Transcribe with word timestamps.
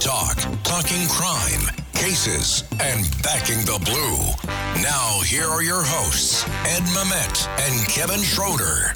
Talk, 0.00 0.36
talking 0.64 1.06
crime, 1.08 1.60
cases, 1.94 2.64
and 2.80 3.06
backing 3.22 3.58
the 3.64 3.80
blue. 3.84 4.82
Now, 4.82 5.20
here 5.24 5.46
are 5.46 5.62
your 5.62 5.82
hosts, 5.82 6.44
Ed 6.66 6.82
Mamet 6.92 7.48
and 7.60 7.88
Kevin 7.88 8.20
Schroeder. 8.20 8.92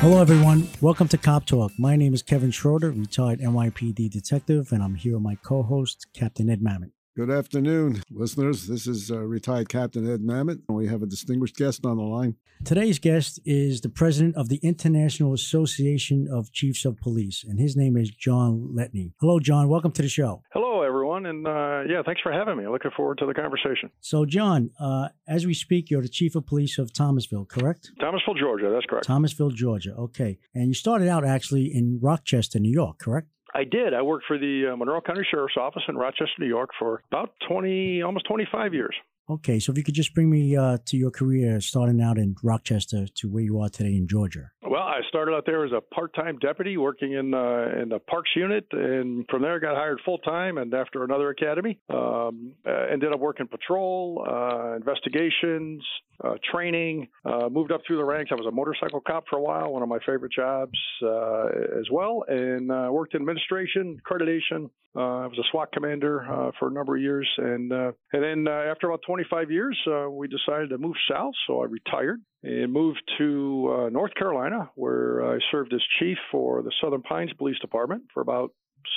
Hello, 0.00 0.20
everyone. 0.20 0.68
Welcome 0.80 1.08
to 1.08 1.18
Cop 1.18 1.46
Talk. 1.46 1.72
My 1.78 1.96
name 1.96 2.12
is 2.14 2.22
Kevin 2.22 2.50
Schroeder, 2.50 2.90
retired 2.90 3.40
NYPD 3.40 4.10
detective, 4.10 4.72
and 4.72 4.82
I'm 4.82 4.96
here 4.96 5.14
with 5.14 5.22
my 5.22 5.36
co 5.36 5.62
host, 5.62 6.06
Captain 6.12 6.50
Ed 6.50 6.60
Mamet. 6.60 6.90
Good 7.20 7.30
afternoon, 7.30 8.02
listeners. 8.10 8.66
This 8.66 8.86
is 8.86 9.10
uh, 9.10 9.18
retired 9.18 9.68
Captain 9.68 10.10
Ed 10.10 10.22
Mamet. 10.22 10.62
And 10.66 10.78
we 10.78 10.86
have 10.86 11.02
a 11.02 11.06
distinguished 11.06 11.54
guest 11.54 11.84
on 11.84 11.98
the 11.98 12.02
line. 12.02 12.36
Today's 12.64 12.98
guest 12.98 13.38
is 13.44 13.82
the 13.82 13.90
president 13.90 14.36
of 14.36 14.48
the 14.48 14.56
International 14.62 15.34
Association 15.34 16.26
of 16.32 16.50
Chiefs 16.50 16.86
of 16.86 16.96
Police, 16.96 17.44
and 17.46 17.60
his 17.60 17.76
name 17.76 17.98
is 17.98 18.10
John 18.10 18.70
Letteney. 18.74 19.12
Hello, 19.20 19.38
John. 19.38 19.68
Welcome 19.68 19.92
to 19.92 20.02
the 20.02 20.08
show. 20.08 20.42
Hello, 20.54 20.82
everyone, 20.82 21.26
and 21.26 21.46
uh, 21.46 21.82
yeah, 21.86 22.02
thanks 22.02 22.22
for 22.22 22.32
having 22.32 22.56
me. 22.56 22.66
Looking 22.66 22.90
forward 22.96 23.18
to 23.18 23.26
the 23.26 23.34
conversation. 23.34 23.90
So, 24.00 24.24
John, 24.24 24.70
uh, 24.80 25.08
as 25.28 25.46
we 25.46 25.52
speak, 25.52 25.90
you're 25.90 26.00
the 26.00 26.08
chief 26.08 26.34
of 26.34 26.46
police 26.46 26.78
of 26.78 26.90
Thomasville, 26.90 27.44
correct? 27.44 27.92
Thomasville, 28.00 28.34
Georgia. 28.34 28.70
That's 28.72 28.86
correct. 28.86 29.06
Thomasville, 29.06 29.50
Georgia. 29.50 29.92
Okay, 29.92 30.38
and 30.54 30.68
you 30.68 30.74
started 30.74 31.08
out 31.08 31.26
actually 31.26 31.66
in 31.66 31.98
Rochester, 32.00 32.58
New 32.58 32.72
York, 32.72 32.98
correct? 32.98 33.28
I 33.54 33.64
did. 33.64 33.94
I 33.94 34.02
worked 34.02 34.26
for 34.26 34.38
the 34.38 34.70
uh, 34.72 34.76
Monroe 34.76 35.00
County 35.00 35.22
Sheriff's 35.30 35.56
Office 35.56 35.82
in 35.88 35.96
Rochester, 35.96 36.26
New 36.38 36.46
York 36.46 36.70
for 36.78 37.02
about 37.10 37.34
20, 37.48 38.02
almost 38.02 38.26
25 38.26 38.74
years. 38.74 38.94
Okay, 39.30 39.60
so 39.60 39.70
if 39.70 39.78
you 39.78 39.84
could 39.84 39.94
just 39.94 40.12
bring 40.12 40.28
me 40.28 40.56
uh, 40.56 40.78
to 40.86 40.96
your 40.96 41.12
career 41.12 41.60
starting 41.60 42.00
out 42.00 42.18
in 42.18 42.34
Rochester 42.42 43.06
to 43.14 43.28
where 43.28 43.44
you 43.44 43.60
are 43.60 43.68
today 43.68 43.94
in 43.94 44.08
Georgia. 44.08 44.50
Well, 44.68 44.82
I 44.82 45.00
started 45.08 45.32
out 45.34 45.46
there 45.46 45.64
as 45.64 45.72
a 45.72 45.80
part-time 45.80 46.38
deputy 46.38 46.76
working 46.76 47.12
in 47.12 47.34
uh, 47.34 47.80
in 47.80 47.88
the 47.88 47.98
parks 47.98 48.30
unit, 48.36 48.66
and 48.72 49.24
from 49.28 49.42
there 49.42 49.58
got 49.58 49.76
hired 49.76 50.00
full-time. 50.04 50.58
And 50.58 50.72
after 50.74 51.02
another 51.02 51.30
academy, 51.30 51.78
um, 51.88 52.52
uh, 52.66 52.86
ended 52.92 53.12
up 53.12 53.18
working 53.20 53.48
patrol, 53.48 54.24
uh, 54.28 54.76
investigations, 54.76 55.82
uh, 56.22 56.34
training. 56.52 57.08
Uh, 57.24 57.48
moved 57.48 57.72
up 57.72 57.80
through 57.86 57.96
the 57.96 58.04
ranks. 58.04 58.30
I 58.30 58.34
was 58.34 58.46
a 58.46 58.52
motorcycle 58.52 59.00
cop 59.00 59.24
for 59.28 59.38
a 59.38 59.42
while, 59.42 59.72
one 59.72 59.82
of 59.82 59.88
my 59.88 59.98
favorite 60.06 60.32
jobs 60.32 60.78
uh, 61.02 61.46
as 61.78 61.90
well, 61.90 62.24
and 62.28 62.68
worked 62.92 63.14
in 63.14 63.22
administration, 63.22 63.98
accreditation. 64.04 64.70
I 64.94 65.26
was 65.26 65.38
a 65.38 65.46
SWAT 65.50 65.72
commander 65.72 66.52
for 66.58 66.68
a 66.68 66.72
number 66.72 66.96
of 66.96 67.02
years, 67.02 67.28
and 67.38 67.72
and 67.72 67.94
then 68.12 68.46
after 68.46 68.88
about 68.88 69.00
25 69.28 69.50
years, 69.50 69.78
we 70.10 70.28
decided 70.28 70.70
to 70.70 70.78
move 70.78 70.96
south. 71.10 71.34
So 71.46 71.60
I 71.62 71.66
retired 71.66 72.20
and 72.42 72.72
moved 72.72 73.02
to 73.18 73.86
uh, 73.86 73.88
North 73.90 74.14
Carolina, 74.14 74.70
where 74.74 75.34
I 75.34 75.38
served 75.50 75.74
as 75.74 75.80
chief 75.98 76.16
for 76.30 76.62
the 76.62 76.72
Southern 76.82 77.02
Pines 77.02 77.32
Police 77.36 77.58
Department 77.58 78.04
for 78.14 78.22
about 78.22 78.52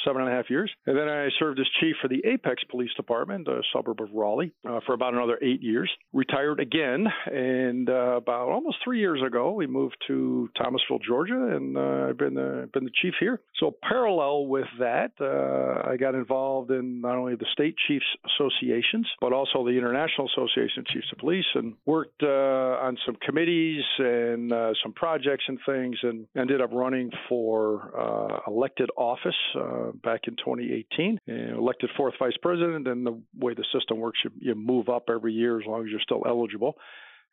seven 0.06 0.22
and 0.22 0.31
a 0.31 0.36
half 0.36 0.50
years. 0.50 0.72
And 0.86 0.98
then 0.98 1.08
I 1.08 1.30
served 1.39 1.59
as 1.59 1.66
chief 1.80 1.95
for 2.02 2.08
the 2.08 2.22
Apex 2.26 2.64
Police 2.70 2.94
Department, 2.95 3.48
a 3.48 3.62
suburb 3.73 4.02
of 4.02 4.09
Raleigh, 4.14 4.53
uh, 4.67 4.80
for 4.86 4.94
about 4.94 5.14
another 5.14 5.38
eight 5.42 5.62
years. 5.62 5.89
Retired 6.12 6.59
again, 6.59 7.08
and 7.26 7.89
uh, 7.89 8.17
about 8.17 8.50
almost 8.50 8.78
three 8.84 9.00
years 9.00 9.22
ago, 9.26 9.52
we 9.52 9.67
moved 9.67 9.98
to 10.08 10.50
Thomasville, 10.58 11.00
Georgia, 11.06 11.56
and 11.56 11.78
uh, 11.78 12.08
I've 12.09 12.17
been 12.17 12.34
the 12.34 12.70
been 12.73 12.84
the 12.84 12.92
chief 13.02 13.14
here. 13.20 13.42
So 13.59 13.76
parallel 13.88 14.48
with 14.48 14.67
that, 14.80 15.11
uh, 15.20 15.89
I 15.89 15.98
got 15.98 16.16
involved 16.16 16.72
in 16.72 17.02
not 17.02 17.16
only 17.16 17.36
the 17.36 17.45
state 17.54 17.76
chiefs 17.88 18.06
associations, 18.36 19.08
but 19.22 19.34
also 19.34 19.66
the 19.66 19.72
International 19.72 20.28
Association 20.28 20.80
of 20.80 20.86
Chiefs 20.88 21.08
of 21.11 21.17
Police, 21.20 21.45
and 21.56 21.73
worked 21.86 22.22
uh, 22.23 22.28
on 22.28 22.98
some 23.06 23.16
committees 23.26 23.84
and 24.00 24.52
uh, 24.52 24.73
some 24.84 24.94
projects 24.94 25.44
and 25.48 25.59
things, 25.66 25.98
and 26.04 26.28
ended 26.38 26.61
up 26.61 26.70
running 26.72 27.09
for 27.30 28.44
elected 28.48 28.89
office 28.98 29.34
uh, 29.73 29.92
back 30.04 30.22
in 30.28 30.36
2018. 30.36 31.20
And 31.28 31.58
elected 31.58 31.89
fourth 31.98 32.14
vice 32.20 32.38
president, 32.42 32.88
and 32.88 33.06
the 33.06 33.20
way 33.38 33.54
the 33.54 33.66
system 33.73 34.00
works, 34.00 34.20
you, 34.23 34.32
you 34.39 34.56
move 34.56 34.89
up 34.89 35.06
every 35.10 35.34
year 35.34 35.60
as 35.60 35.66
long 35.66 35.84
as 35.84 35.89
you're 35.89 36.00
still 36.02 36.23
eligible 36.28 36.78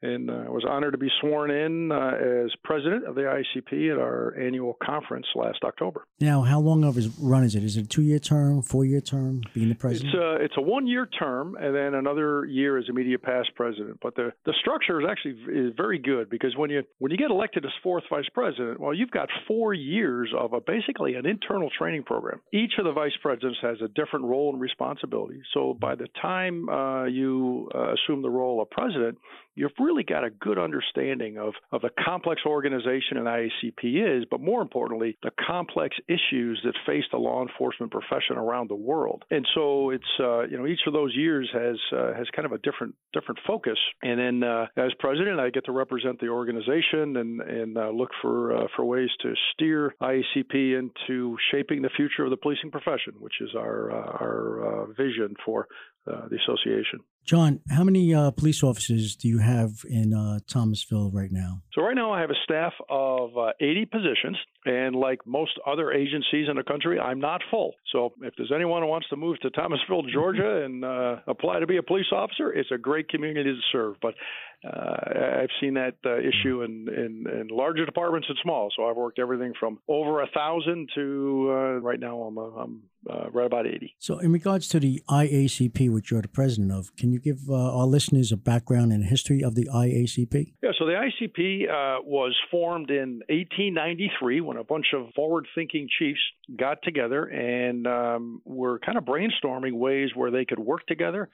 and 0.02 0.30
uh, 0.30 0.44
I 0.46 0.50
was 0.50 0.64
honored 0.68 0.92
to 0.92 0.98
be 0.98 1.10
sworn 1.20 1.50
in 1.50 1.92
uh, 1.92 2.44
as 2.44 2.50
president 2.64 3.06
of 3.06 3.14
the 3.14 3.22
IACP 3.22 3.92
at 3.92 3.98
our 3.98 4.34
annual 4.38 4.76
conference 4.82 5.26
last 5.34 5.58
October. 5.62 6.04
Now, 6.20 6.42
how 6.42 6.60
long 6.60 6.84
of 6.84 6.94
his 6.94 7.08
run 7.18 7.44
is 7.44 7.54
it? 7.54 7.64
Is 7.64 7.76
it 7.76 7.84
a 7.84 7.88
two-year 7.88 8.18
term, 8.18 8.62
four-year 8.62 9.00
term, 9.00 9.42
being 9.54 9.68
the 9.68 9.74
president? 9.74 10.14
It's 10.14 10.22
a, 10.22 10.44
it's 10.44 10.54
a 10.56 10.62
one-year 10.62 11.06
term, 11.18 11.56
and 11.56 11.74
then 11.74 11.94
another 11.94 12.44
year 12.46 12.78
as 12.78 12.84
immediate 12.88 13.22
past 13.22 13.50
president. 13.54 13.98
But 14.02 14.14
the, 14.14 14.32
the 14.46 14.54
structure 14.60 15.00
is 15.00 15.06
actually 15.10 15.32
is 15.52 15.72
very 15.76 15.98
good 15.98 16.30
because 16.30 16.56
when 16.56 16.70
you 16.70 16.82
when 16.98 17.10
you 17.10 17.18
get 17.18 17.30
elected 17.30 17.64
as 17.64 17.72
fourth 17.82 18.04
vice 18.10 18.28
president, 18.32 18.80
well, 18.80 18.94
you've 18.94 19.10
got 19.10 19.28
four 19.46 19.74
years 19.74 20.32
of 20.38 20.52
a, 20.52 20.60
basically 20.60 21.14
an 21.14 21.26
internal 21.26 21.68
training 21.76 22.04
program. 22.04 22.40
Each 22.52 22.72
of 22.78 22.84
the 22.84 22.92
vice 22.92 23.12
presidents 23.22 23.58
has 23.62 23.78
a 23.82 23.88
different 23.88 24.24
role 24.24 24.52
and 24.52 24.60
responsibility. 24.60 25.40
So 25.52 25.76
by 25.78 25.94
the 25.94 26.08
time 26.20 26.68
uh, 26.68 27.04
you 27.04 27.68
uh, 27.74 27.94
assume 27.94 28.22
the 28.22 28.30
role 28.30 28.62
of 28.62 28.70
president, 28.70 29.18
you've 29.54 29.72
really 29.78 30.02
got 30.02 30.24
a 30.24 30.30
good 30.30 30.58
understanding 30.58 31.38
of, 31.38 31.54
of 31.72 31.82
the 31.82 31.90
complex 32.04 32.42
organization 32.46 33.16
an 33.16 33.24
IACP 33.24 34.18
is, 34.18 34.24
but 34.30 34.40
more 34.40 34.62
importantly, 34.62 35.16
the 35.22 35.30
complex 35.46 35.96
issues 36.08 36.60
that 36.64 36.74
face 36.86 37.04
the 37.10 37.18
law 37.18 37.42
enforcement 37.42 37.92
profession 37.92 38.36
around 38.36 38.70
the 38.70 38.74
world. 38.74 39.24
And 39.30 39.46
so 39.54 39.90
it's 39.90 40.04
uh, 40.18 40.42
you 40.42 40.56
know 40.56 40.66
each 40.66 40.80
of 40.86 40.92
those 40.92 41.14
years 41.14 41.48
has 41.52 41.76
uh, 41.92 42.14
has 42.14 42.26
kind 42.34 42.46
of 42.46 42.52
a 42.52 42.58
different 42.58 42.94
different 43.12 43.40
focus. 43.46 43.78
And 44.02 44.18
then 44.18 44.48
uh, 44.48 44.66
as 44.76 44.92
president, 44.98 45.40
I 45.40 45.50
get 45.50 45.64
to 45.66 45.72
represent 45.72 46.20
the 46.20 46.28
organization 46.28 47.16
and 47.16 47.40
and 47.40 47.76
uh, 47.76 47.90
look 47.90 48.10
for 48.22 48.56
uh, 48.56 48.66
for 48.76 48.84
ways 48.84 49.10
to 49.22 49.34
steer 49.52 49.94
IACP 50.00 50.78
into 50.78 51.36
shaping 51.50 51.82
the 51.82 51.90
future 51.96 52.24
of 52.24 52.30
the 52.30 52.36
policing 52.36 52.70
profession, 52.70 53.14
which 53.18 53.40
is 53.40 53.50
our 53.56 53.90
uh, 53.90 54.24
our 54.24 54.86
vision 54.96 55.34
for 55.44 55.66
the 56.06 56.38
association. 56.42 56.98
John, 57.30 57.60
how 57.70 57.84
many 57.84 58.12
uh, 58.12 58.32
police 58.32 58.64
officers 58.64 59.14
do 59.14 59.28
you 59.28 59.38
have 59.38 59.84
in 59.88 60.12
uh, 60.12 60.40
Thomasville 60.48 61.12
right 61.12 61.30
now? 61.30 61.62
So, 61.74 61.80
right 61.80 61.94
now 61.94 62.12
I 62.12 62.20
have 62.20 62.30
a 62.30 62.40
staff 62.42 62.72
of 62.88 63.38
uh, 63.38 63.52
80 63.60 63.84
positions. 63.84 64.36
And 64.66 64.96
like 64.96 65.20
most 65.24 65.52
other 65.64 65.92
agencies 65.92 66.48
in 66.50 66.56
the 66.56 66.64
country, 66.64 66.98
I'm 66.98 67.20
not 67.20 67.40
full. 67.48 67.74
So, 67.92 68.14
if 68.22 68.34
there's 68.36 68.50
anyone 68.52 68.82
who 68.82 68.88
wants 68.88 69.08
to 69.10 69.16
move 69.16 69.38
to 69.42 69.50
Thomasville, 69.50 70.02
Georgia 70.12 70.64
and 70.64 70.84
uh, 70.84 71.16
apply 71.28 71.60
to 71.60 71.68
be 71.68 71.76
a 71.76 71.84
police 71.84 72.10
officer, 72.10 72.52
it's 72.52 72.72
a 72.72 72.78
great 72.78 73.08
community 73.08 73.52
to 73.52 73.60
serve. 73.70 73.94
But 74.02 74.14
uh, 74.62 75.40
I've 75.40 75.48
seen 75.60 75.74
that 75.74 75.94
issue 76.04 76.62
in, 76.62 76.88
in, 76.88 77.24
in, 77.32 77.48
larger 77.48 77.86
departments 77.86 78.26
and 78.28 78.36
small. 78.42 78.70
So, 78.76 78.90
I've 78.90 78.96
worked 78.96 79.20
everything 79.20 79.52
from 79.58 79.78
over 79.86 80.20
a 80.20 80.26
thousand 80.34 80.88
to 80.96 81.80
right 81.80 82.00
now 82.00 82.22
I'm, 82.22 82.36
I'm 82.36 82.82
uh, 83.08 83.30
right 83.30 83.46
about 83.46 83.66
80. 83.66 83.94
So, 83.98 84.18
in 84.18 84.32
regards 84.32 84.68
to 84.68 84.80
the 84.80 85.02
IACP, 85.08 85.90
which 85.90 86.10
you're 86.10 86.22
the 86.22 86.28
president 86.28 86.72
of, 86.72 86.94
can 86.96 87.12
you 87.12 87.19
give 87.20 87.38
uh, 87.48 87.54
our 87.54 87.86
listeners 87.86 88.32
a 88.32 88.36
background 88.36 88.92
and 88.92 89.04
history 89.04 89.42
of 89.42 89.54
the 89.54 89.66
IACP? 89.66 90.54
Yeah, 90.62 90.70
so 90.78 90.86
the 90.86 90.92
IACP 90.92 91.64
uh, 91.64 92.02
was 92.02 92.36
formed 92.50 92.90
in 92.90 93.22
1893 93.28 94.40
when 94.40 94.56
a 94.56 94.64
bunch 94.64 94.86
of 94.94 95.12
forward 95.14 95.46
thinking 95.54 95.88
chiefs 95.98 96.20
got 96.58 96.78
together 96.82 97.24
and 97.24 97.86
um, 97.86 98.42
were 98.44 98.78
kind 98.80 98.98
of 98.98 99.04
brainstorming 99.04 99.74
ways 99.74 100.10
where 100.14 100.30
they 100.30 100.44
could 100.44 100.58
work 100.58 100.86
together. 100.86 101.28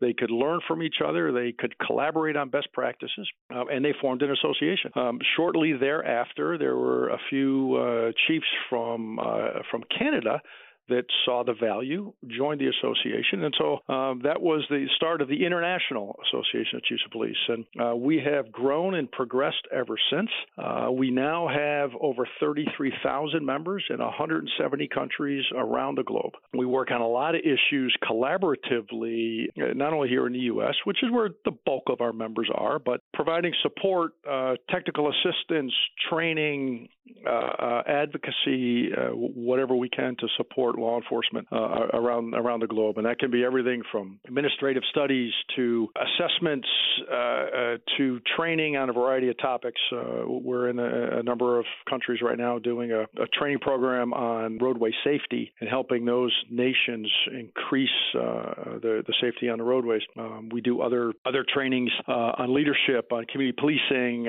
They 0.00 0.12
could 0.12 0.32
learn 0.32 0.58
from 0.66 0.82
each 0.82 0.96
other. 1.06 1.32
They 1.32 1.52
could 1.56 1.78
collaborate 1.78 2.36
on 2.36 2.48
best 2.50 2.72
practices, 2.72 3.28
uh, 3.54 3.66
and 3.66 3.84
they 3.84 3.94
formed 4.00 4.22
an 4.22 4.32
association. 4.32 4.90
Um, 4.96 5.20
shortly 5.36 5.74
thereafter, 5.74 6.58
there 6.58 6.76
were 6.76 7.10
a 7.10 7.18
few 7.30 7.76
uh, 7.76 8.12
chiefs 8.26 8.46
from 8.68 9.20
uh, 9.20 9.62
from 9.70 9.84
Canada 9.96 10.40
that 10.88 11.04
saw 11.24 11.44
the 11.44 11.54
value, 11.54 12.12
joined 12.26 12.60
the 12.60 12.68
association, 12.68 13.44
and 13.44 13.54
so 13.58 13.92
um, 13.92 14.20
that 14.24 14.40
was 14.40 14.64
the 14.68 14.86
start 14.96 15.20
of 15.20 15.28
the 15.28 15.44
International 15.44 16.18
Association 16.26 16.76
of 16.76 16.84
Chiefs 16.84 17.02
of 17.04 17.12
Police. 17.12 17.36
And 17.48 17.64
uh, 17.80 17.96
we 17.96 18.22
have 18.24 18.52
grown 18.52 18.94
and 18.94 19.10
progressed 19.10 19.66
ever 19.72 19.96
since. 20.10 20.30
Uh, 20.58 20.88
we 20.92 21.10
now 21.10 21.48
have 21.48 21.90
over 22.00 22.26
33,000 22.40 23.44
members 23.44 23.84
in 23.90 23.98
170 23.98 24.88
countries 24.88 25.44
around 25.56 25.98
the 25.98 26.04
globe. 26.04 26.32
We 26.56 26.66
work 26.66 26.90
on 26.90 27.00
a 27.00 27.08
lot 27.08 27.34
of 27.34 27.42
issues 27.42 27.96
collaboratively, 28.02 29.46
uh, 29.60 29.74
not 29.74 29.92
only 29.92 30.08
here 30.08 30.26
in 30.26 30.32
the 30.32 30.40
U.S., 30.40 30.74
which 30.84 31.02
is 31.02 31.10
where 31.10 31.30
the 31.44 31.52
bulk 31.64 31.84
of 31.88 32.00
our 32.00 32.12
members 32.12 32.50
are, 32.54 32.78
but 32.78 33.00
providing 33.24 33.52
support, 33.62 34.14
uh, 34.28 34.54
technical 34.68 35.08
assistance, 35.08 35.72
training, 36.10 36.88
uh, 37.26 37.30
uh, 37.30 37.82
advocacy, 37.86 38.90
whatever 39.12 39.76
we 39.76 39.88
can 39.88 40.16
to 40.18 40.26
support 40.36 40.76
law 40.78 40.96
enforcement 40.96 41.46
uh, 41.52 41.86
around 41.94 42.34
around 42.34 42.60
the 42.60 42.66
globe, 42.66 42.96
and 42.96 43.06
that 43.06 43.18
can 43.18 43.30
be 43.30 43.44
everything 43.44 43.82
from 43.92 44.18
administrative 44.26 44.82
studies 44.90 45.32
to 45.54 45.88
assessments 45.96 46.66
uh, 47.10 47.14
uh 47.14 47.76
to 47.96 48.20
training 48.36 48.76
on 48.76 48.88
a 48.88 48.92
variety 48.92 49.28
of 49.28 49.38
topics. 49.38 49.80
Uh, 49.92 50.24
we're 50.26 50.68
in 50.68 50.78
a, 50.78 51.18
a, 51.18 51.22
number 51.22 51.58
of 51.58 51.64
countries 51.88 52.20
right 52.22 52.38
now 52.38 52.58
doing 52.58 52.90
a, 52.90 53.02
a, 53.02 53.26
training 53.38 53.58
program 53.58 54.12
on 54.12 54.58
roadway 54.58 54.90
safety 55.04 55.52
and 55.60 55.68
helping 55.68 56.04
those 56.04 56.34
nations 56.50 57.10
increase 57.32 57.90
uh, 58.14 58.78
the 58.80 59.02
the 59.06 59.14
safety 59.20 59.48
on 59.48 59.58
the 59.58 59.64
roadways. 59.64 60.02
Um, 60.18 60.48
we 60.52 60.60
do 60.60 60.80
other 60.80 61.12
other 61.24 61.44
trainings 61.52 61.90
on 62.08 62.52
leadership, 62.54 63.11
on 63.12 63.24
community 63.26 63.56
policing. 63.58 64.24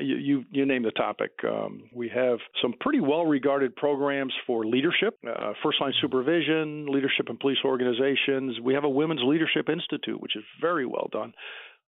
You, 0.00 0.16
you, 0.16 0.44
you 0.50 0.66
name 0.66 0.82
the 0.82 0.90
topic. 0.90 1.32
Um, 1.44 1.84
we 1.92 2.08
have 2.08 2.38
some 2.60 2.74
pretty 2.80 3.00
well 3.00 3.24
regarded 3.24 3.74
programs 3.76 4.32
for 4.46 4.66
leadership, 4.66 5.18
uh, 5.26 5.52
first 5.62 5.80
line 5.80 5.92
supervision, 6.00 6.86
leadership 6.86 7.28
in 7.30 7.36
police 7.38 7.58
organizations. 7.64 8.60
We 8.60 8.74
have 8.74 8.84
a 8.84 8.88
Women's 8.88 9.22
Leadership 9.24 9.68
Institute, 9.68 10.20
which 10.20 10.36
is 10.36 10.44
very 10.60 10.86
well 10.86 11.08
done. 11.12 11.32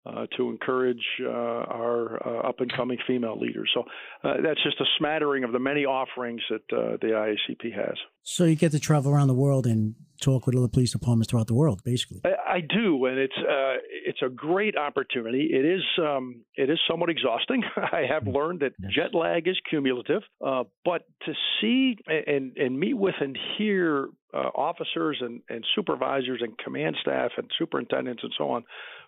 Uh, 0.09 0.27
to 0.37 0.49
encourage 0.49 1.05
uh, 1.23 1.29
our 1.29 2.27
uh, 2.27 2.49
up 2.49 2.61
and 2.61 2.73
coming 2.75 2.97
female 3.07 3.39
leaders. 3.39 3.71
So 3.75 3.83
uh, 4.25 4.35
that's 4.43 4.63
just 4.63 4.81
a 4.81 4.85
smattering 4.97 5.45
of 5.45 5.53
the 5.53 5.59
many 5.59 5.85
offerings 5.85 6.41
that 6.49 6.63
uh, 6.73 6.97
the 7.01 7.09
IACP 7.09 7.75
has. 7.75 7.97
So 8.23 8.45
you 8.45 8.57
get 8.57 8.73
to 8.73 8.81
travel 8.81 9.13
around 9.13 9.29
the 9.29 9.35
world 9.35 9.67
and 9.67 9.97
talk 10.21 10.47
with 10.47 10.57
other 10.57 10.69
police 10.69 10.93
departments 10.93 11.31
throughout 11.31 11.47
the 11.47 11.55
world, 11.55 11.83
basically. 11.85 12.21
I, 12.25 12.55
I 12.55 12.61
do, 12.61 13.05
and 13.05 13.19
it's 13.19 13.37
uh, 13.37 13.75
it's 14.07 14.21
a 14.25 14.29
great 14.29 14.77
opportunity. 14.77 15.51
It 15.53 15.65
is 15.65 15.83
um, 15.99 16.43
it 16.55 16.71
is 16.71 16.79
somewhat 16.89 17.11
exhausting. 17.11 17.63
I 17.77 18.05
have 18.09 18.23
mm-hmm. 18.23 18.37
learned 18.37 18.61
that 18.61 18.73
yes. 18.81 18.93
jet 18.95 19.15
lag 19.15 19.47
is 19.47 19.57
cumulative, 19.69 20.23
uh, 20.45 20.65
but 20.85 21.03
to 21.27 21.33
see 21.61 21.97
and 22.07 22.57
and 22.57 22.79
meet 22.79 22.95
with 22.95 23.15
and 23.21 23.37
hear 23.59 24.09
uh, 24.35 24.51
officers 24.55 25.19
and, 25.21 25.41
and 25.49 25.65
supervisors 25.75 26.41
and 26.43 26.57
command 26.59 26.97
staff 27.01 27.33
and 27.37 27.51
superintendents 27.59 28.23
and 28.23 28.33
so 28.37 28.51
on 28.51 28.65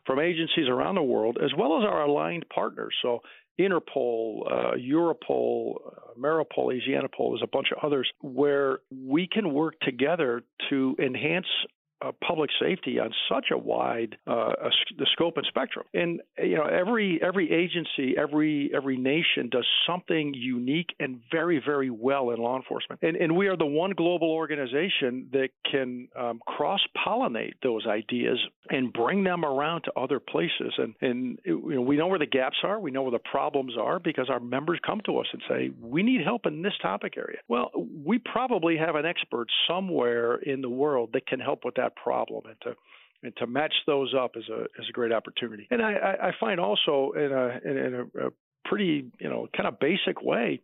from 0.06 0.18
agencies 0.18 0.68
around 0.68 0.94
the 0.96 1.02
world, 1.02 1.38
as 1.42 1.50
well 1.56 1.78
as 1.78 1.84
our 1.84 2.02
aligned 2.02 2.46
partners. 2.52 2.94
So 3.02 3.20
Interpol, 3.60 4.46
uh, 4.50 4.76
Europol, 4.76 5.74
uh, 5.86 6.18
Ameripol, 6.18 6.72
Aseanapol, 6.72 7.32
there's 7.32 7.42
a 7.42 7.46
bunch 7.46 7.68
of 7.72 7.78
others 7.82 8.10
where 8.20 8.78
we 8.90 9.26
can 9.26 9.52
work 9.52 9.74
together 9.80 10.42
to 10.70 10.96
enhance 10.98 11.46
uh, 12.02 12.12
public 12.26 12.50
safety 12.60 12.98
on 12.98 13.10
such 13.30 13.46
a 13.52 13.58
wide 13.58 14.16
uh, 14.26 14.52
a, 14.62 14.70
the 14.98 15.06
scope 15.12 15.36
and 15.36 15.46
spectrum. 15.46 15.86
And 15.94 16.20
you 16.38 16.56
know, 16.56 16.64
every 16.64 17.20
every 17.22 17.50
agency, 17.52 18.16
every 18.16 18.70
every 18.74 18.96
nation 18.96 19.48
does 19.50 19.66
something 19.86 20.34
unique 20.34 20.94
and 20.98 21.20
very 21.30 21.62
very 21.64 21.90
well 21.90 22.30
in 22.30 22.38
law 22.38 22.56
enforcement. 22.56 23.00
And 23.02 23.16
and 23.16 23.36
we 23.36 23.48
are 23.48 23.56
the 23.56 23.66
one 23.66 23.92
global 23.96 24.30
organization 24.30 25.28
that 25.32 25.50
can 25.70 26.08
um, 26.18 26.40
cross 26.46 26.80
pollinate 27.06 27.54
those 27.62 27.86
ideas 27.86 28.38
and 28.70 28.92
bring 28.92 29.24
them 29.24 29.44
around 29.44 29.82
to 29.82 29.92
other 29.96 30.20
places. 30.20 30.72
And 30.78 30.94
and 31.00 31.38
you 31.44 31.74
know, 31.74 31.82
we 31.82 31.96
know 31.96 32.06
where 32.06 32.18
the 32.18 32.26
gaps 32.26 32.58
are, 32.64 32.80
we 32.80 32.90
know 32.90 33.02
where 33.02 33.10
the 33.10 33.18
problems 33.18 33.74
are 33.78 33.98
because 33.98 34.28
our 34.30 34.40
members 34.40 34.78
come 34.86 35.00
to 35.06 35.18
us 35.18 35.26
and 35.32 35.42
say 35.48 35.70
we 35.80 36.02
need 36.02 36.22
help 36.24 36.46
in 36.46 36.62
this 36.62 36.74
topic 36.80 37.14
area. 37.16 37.38
Well, 37.48 37.70
we 38.04 38.18
probably 38.18 38.76
have 38.76 38.94
an 38.94 39.06
expert 39.06 39.48
somewhere 39.68 40.36
in 40.36 40.62
the 40.62 40.68
world 40.68 41.10
that 41.12 41.26
can 41.26 41.40
help 41.40 41.64
with 41.64 41.74
that 41.74 41.89
that 41.90 42.02
problem 42.02 42.42
and 42.46 42.56
to 42.62 42.74
and 43.22 43.36
to 43.36 43.46
match 43.46 43.74
those 43.86 44.14
up 44.14 44.32
is 44.36 44.48
a 44.48 44.62
is 44.62 44.88
a 44.88 44.92
great 44.92 45.12
opportunity. 45.12 45.66
And 45.70 45.82
I, 45.82 45.92
I 45.92 46.30
find 46.38 46.58
also 46.58 47.12
in 47.16 47.32
a 47.32 47.60
in 47.64 47.94
a, 47.94 48.26
a 48.26 48.30
pretty 48.64 49.10
you 49.18 49.28
know 49.28 49.48
kind 49.56 49.68
of 49.68 49.78
basic 49.78 50.22
way, 50.22 50.62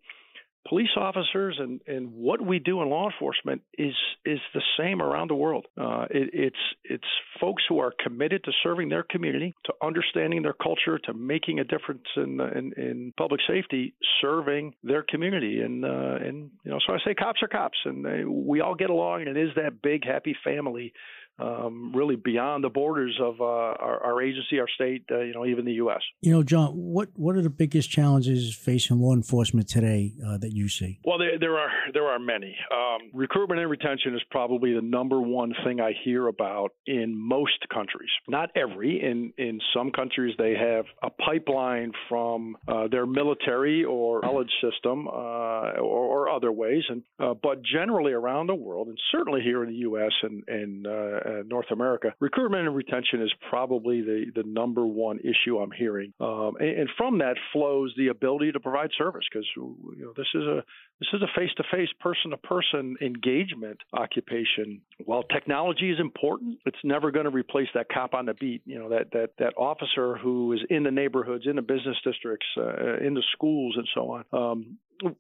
police 0.69 0.91
officers 0.97 1.57
and, 1.59 1.81
and 1.87 2.13
what 2.13 2.45
we 2.45 2.59
do 2.59 2.83
in 2.83 2.89
law 2.89 3.09
enforcement 3.11 3.63
is 3.79 3.95
is 4.25 4.41
the 4.55 4.63
same 4.79 5.01
around 5.01 5.31
the 5.31 5.35
world. 5.35 5.67
Uh, 5.79 6.07
it, 6.11 6.31
it's 6.33 6.57
it's 6.85 7.05
folks 7.41 7.63
who 7.69 7.79
are 7.79 7.93
committed 8.03 8.43
to 8.45 8.53
serving 8.63 8.89
their 8.89 9.05
community, 9.05 9.55
to 9.65 9.73
understanding 9.83 10.43
their 10.43 10.55
culture, 10.55 10.99
to 10.99 11.15
making 11.15 11.61
a 11.61 11.65
difference 11.65 12.05
in 12.17 12.41
in, 12.41 12.73
in 12.77 13.13
public 13.17 13.41
safety, 13.49 13.95
serving 14.21 14.75
their 14.83 15.05
community. 15.09 15.61
And 15.61 15.85
uh, 15.85 16.17
and 16.21 16.51
you 16.65 16.71
know, 16.71 16.79
so 16.87 16.95
I 16.95 16.99
say 17.05 17.15
cops 17.15 17.43
are 17.43 17.49
cops, 17.49 17.79
and 17.85 18.05
they, 18.05 18.25
we 18.25 18.61
all 18.61 18.75
get 18.75 18.91
along, 18.91 19.23
and 19.23 19.37
it 19.37 19.41
is 19.41 19.51
that 19.57 19.83
big 19.83 20.05
happy 20.05 20.37
family 20.45 20.93
um, 21.39 21.93
really 21.95 22.17
beyond 22.17 22.65
the 22.65 22.69
borders 22.69 23.19
of 23.21 23.41
uh, 23.41 23.45
our, 23.45 24.03
our, 24.03 24.23
agency, 24.23 24.59
our 24.59 24.69
state, 24.75 25.05
uh, 25.11 25.21
you 25.21 25.35
know, 25.35 25.45
even 25.45 25.65
the 25.65 25.75
U.S. 25.75 26.01
You 26.23 26.33
know, 26.33 26.43
John, 26.43 26.71
what 26.71 27.09
what 27.15 27.37
are 27.37 27.43
the 27.43 27.51
biggest 27.51 27.91
challenges 27.91 28.55
facing 28.55 28.99
law 28.99 29.13
enforcement 29.13 29.69
today 29.69 30.15
uh, 30.27 30.39
that 30.39 30.53
you 30.53 30.69
see? 30.69 30.99
Well, 31.05 31.19
there, 31.19 31.39
there 31.39 31.59
are 31.59 31.71
there 31.93 32.07
are 32.07 32.19
many. 32.19 32.57
Um, 32.73 33.11
recruitment 33.13 33.61
and 33.61 33.71
retention 33.71 34.15
is 34.15 34.23
probably 34.31 34.75
the 34.75 34.81
number 34.81 35.21
one 35.21 35.55
thing 35.65 35.81
I 35.81 35.93
hear 36.05 36.27
about 36.27 36.71
in 36.87 37.15
most 37.17 37.67
countries. 37.73 38.11
Not 38.29 38.51
every. 38.57 39.03
In 39.03 39.33
in 39.37 39.61
some 39.75 39.91
countries, 39.91 40.35
they 40.39 40.55
have 40.55 40.87
a 41.03 41.11
pipeline 41.11 41.93
from 42.09 42.57
uh, 42.67 42.89
their 42.89 43.07
military 43.07 43.85
or 43.85 44.21
college 44.23 44.51
system 44.63 45.07
uh, 45.07 45.11
or, 45.11 45.81
or, 45.81 46.29
other 46.29 46.51
ways, 46.51 46.83
and 46.89 47.03
uh, 47.21 47.35
but 47.35 47.63
generally 47.63 48.13
around 48.13 48.47
the 48.47 48.55
world, 48.55 48.89
and 48.89 48.99
certainly 49.13 49.43
here 49.43 49.63
in 49.63 49.71
the 49.71 49.77
U.S. 49.77 50.13
and 50.23 50.43
and 50.49 50.87
uh, 51.27 51.43
North 51.47 51.71
America, 51.71 52.15
recruitment 52.21 52.67
and 52.67 52.77
retention 52.77 53.23
is 53.23 53.33
probably 53.49 54.03
the, 54.03 54.27
the 54.35 54.43
number 54.45 54.87
one 54.87 55.19
issue 55.21 55.59
I'm 55.59 55.71
hearing. 55.71 56.13
Um, 56.21 56.53
and, 56.59 56.81
and, 56.81 56.91
from 56.97 57.19
that 57.19 57.37
flows 57.53 57.93
the 57.97 58.09
ability 58.09 58.53
to 58.53 58.61
provide 58.61 58.91
service 58.97 59.25
because 59.31 59.47
you 59.57 59.97
know 59.99 60.13
this 60.17 60.27
is 60.35 60.43
a 60.43 60.65
this 61.01 61.09
is 61.13 61.23
a 61.23 61.39
face-to-face, 61.39 61.91
person-to-person 62.01 62.97
engagement 63.03 63.79
occupation. 63.93 64.81
While 65.05 65.25
technology 65.25 65.91
is 65.91 66.01
important, 66.01 66.59
it's 66.65 66.79
never 66.85 67.11
going 67.11 67.27
to 67.27 67.31
replace 67.31 67.69
that 67.75 67.89
cop 67.93 68.15
on 68.15 68.27
the 68.27 68.35
beat. 68.35 68.63
You 68.65 68.79
know 68.79 68.89
that 68.91 69.11
that 69.13 69.31
that 69.39 69.55
officer 69.57 70.17
who 70.17 70.53
is 70.53 70.61
in 70.71 70.85
the 70.85 70.91
neighborhoods, 70.91 71.45
in 71.47 71.57
the 71.57 71.63
business 71.63 71.97
districts, 72.05 72.47
uh, 72.57 72.99
in 72.99 73.15
the 73.15 73.23
schools, 73.33 73.75
and 73.77 73.89
so 73.95 74.11
on. 74.11 74.25
Um, 74.33 74.79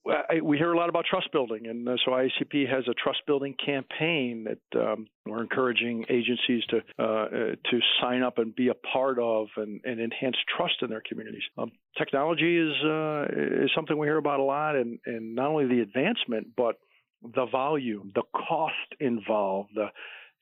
I, 0.08 0.40
we 0.42 0.56
hear 0.56 0.72
a 0.72 0.76
lot 0.76 0.88
about 0.88 1.04
trust 1.04 1.30
building, 1.32 1.66
and 1.66 1.88
uh, 1.88 1.96
so 2.04 2.12
IACP 2.12 2.68
has 2.70 2.84
a 2.88 2.94
trust 2.94 3.20
building 3.26 3.54
campaign 3.64 4.44
that 4.44 4.80
um, 4.80 5.06
we're 5.26 5.42
encouraging 5.42 6.04
agencies 6.08 6.64
to 6.70 6.80
uh, 6.98 7.02
uh, 7.02 7.28
to 7.28 7.80
sign 8.00 8.22
up 8.22 8.38
and 8.38 8.54
be 8.54 8.68
a 8.68 8.74
part 8.74 9.18
of, 9.18 9.48
and, 9.56 9.80
and 9.84 10.00
enhance 10.00 10.36
trust 10.56 10.74
in 10.82 10.88
their 10.88 11.02
communities. 11.06 11.42
Um, 11.58 11.72
technology 11.98 12.56
is 12.58 12.72
uh, 12.84 13.64
is 13.64 13.70
something 13.74 13.96
we 13.98 14.06
hear 14.06 14.18
about 14.18 14.40
a 14.40 14.44
lot, 14.44 14.76
and, 14.76 14.98
and 15.06 15.34
not 15.34 15.48
only 15.48 15.66
the 15.66 15.80
advancement, 15.80 16.48
but 16.56 16.76
the 17.22 17.46
volume, 17.46 18.12
the 18.14 18.22
cost 18.34 18.74
involved, 19.00 19.70
the 19.74 19.88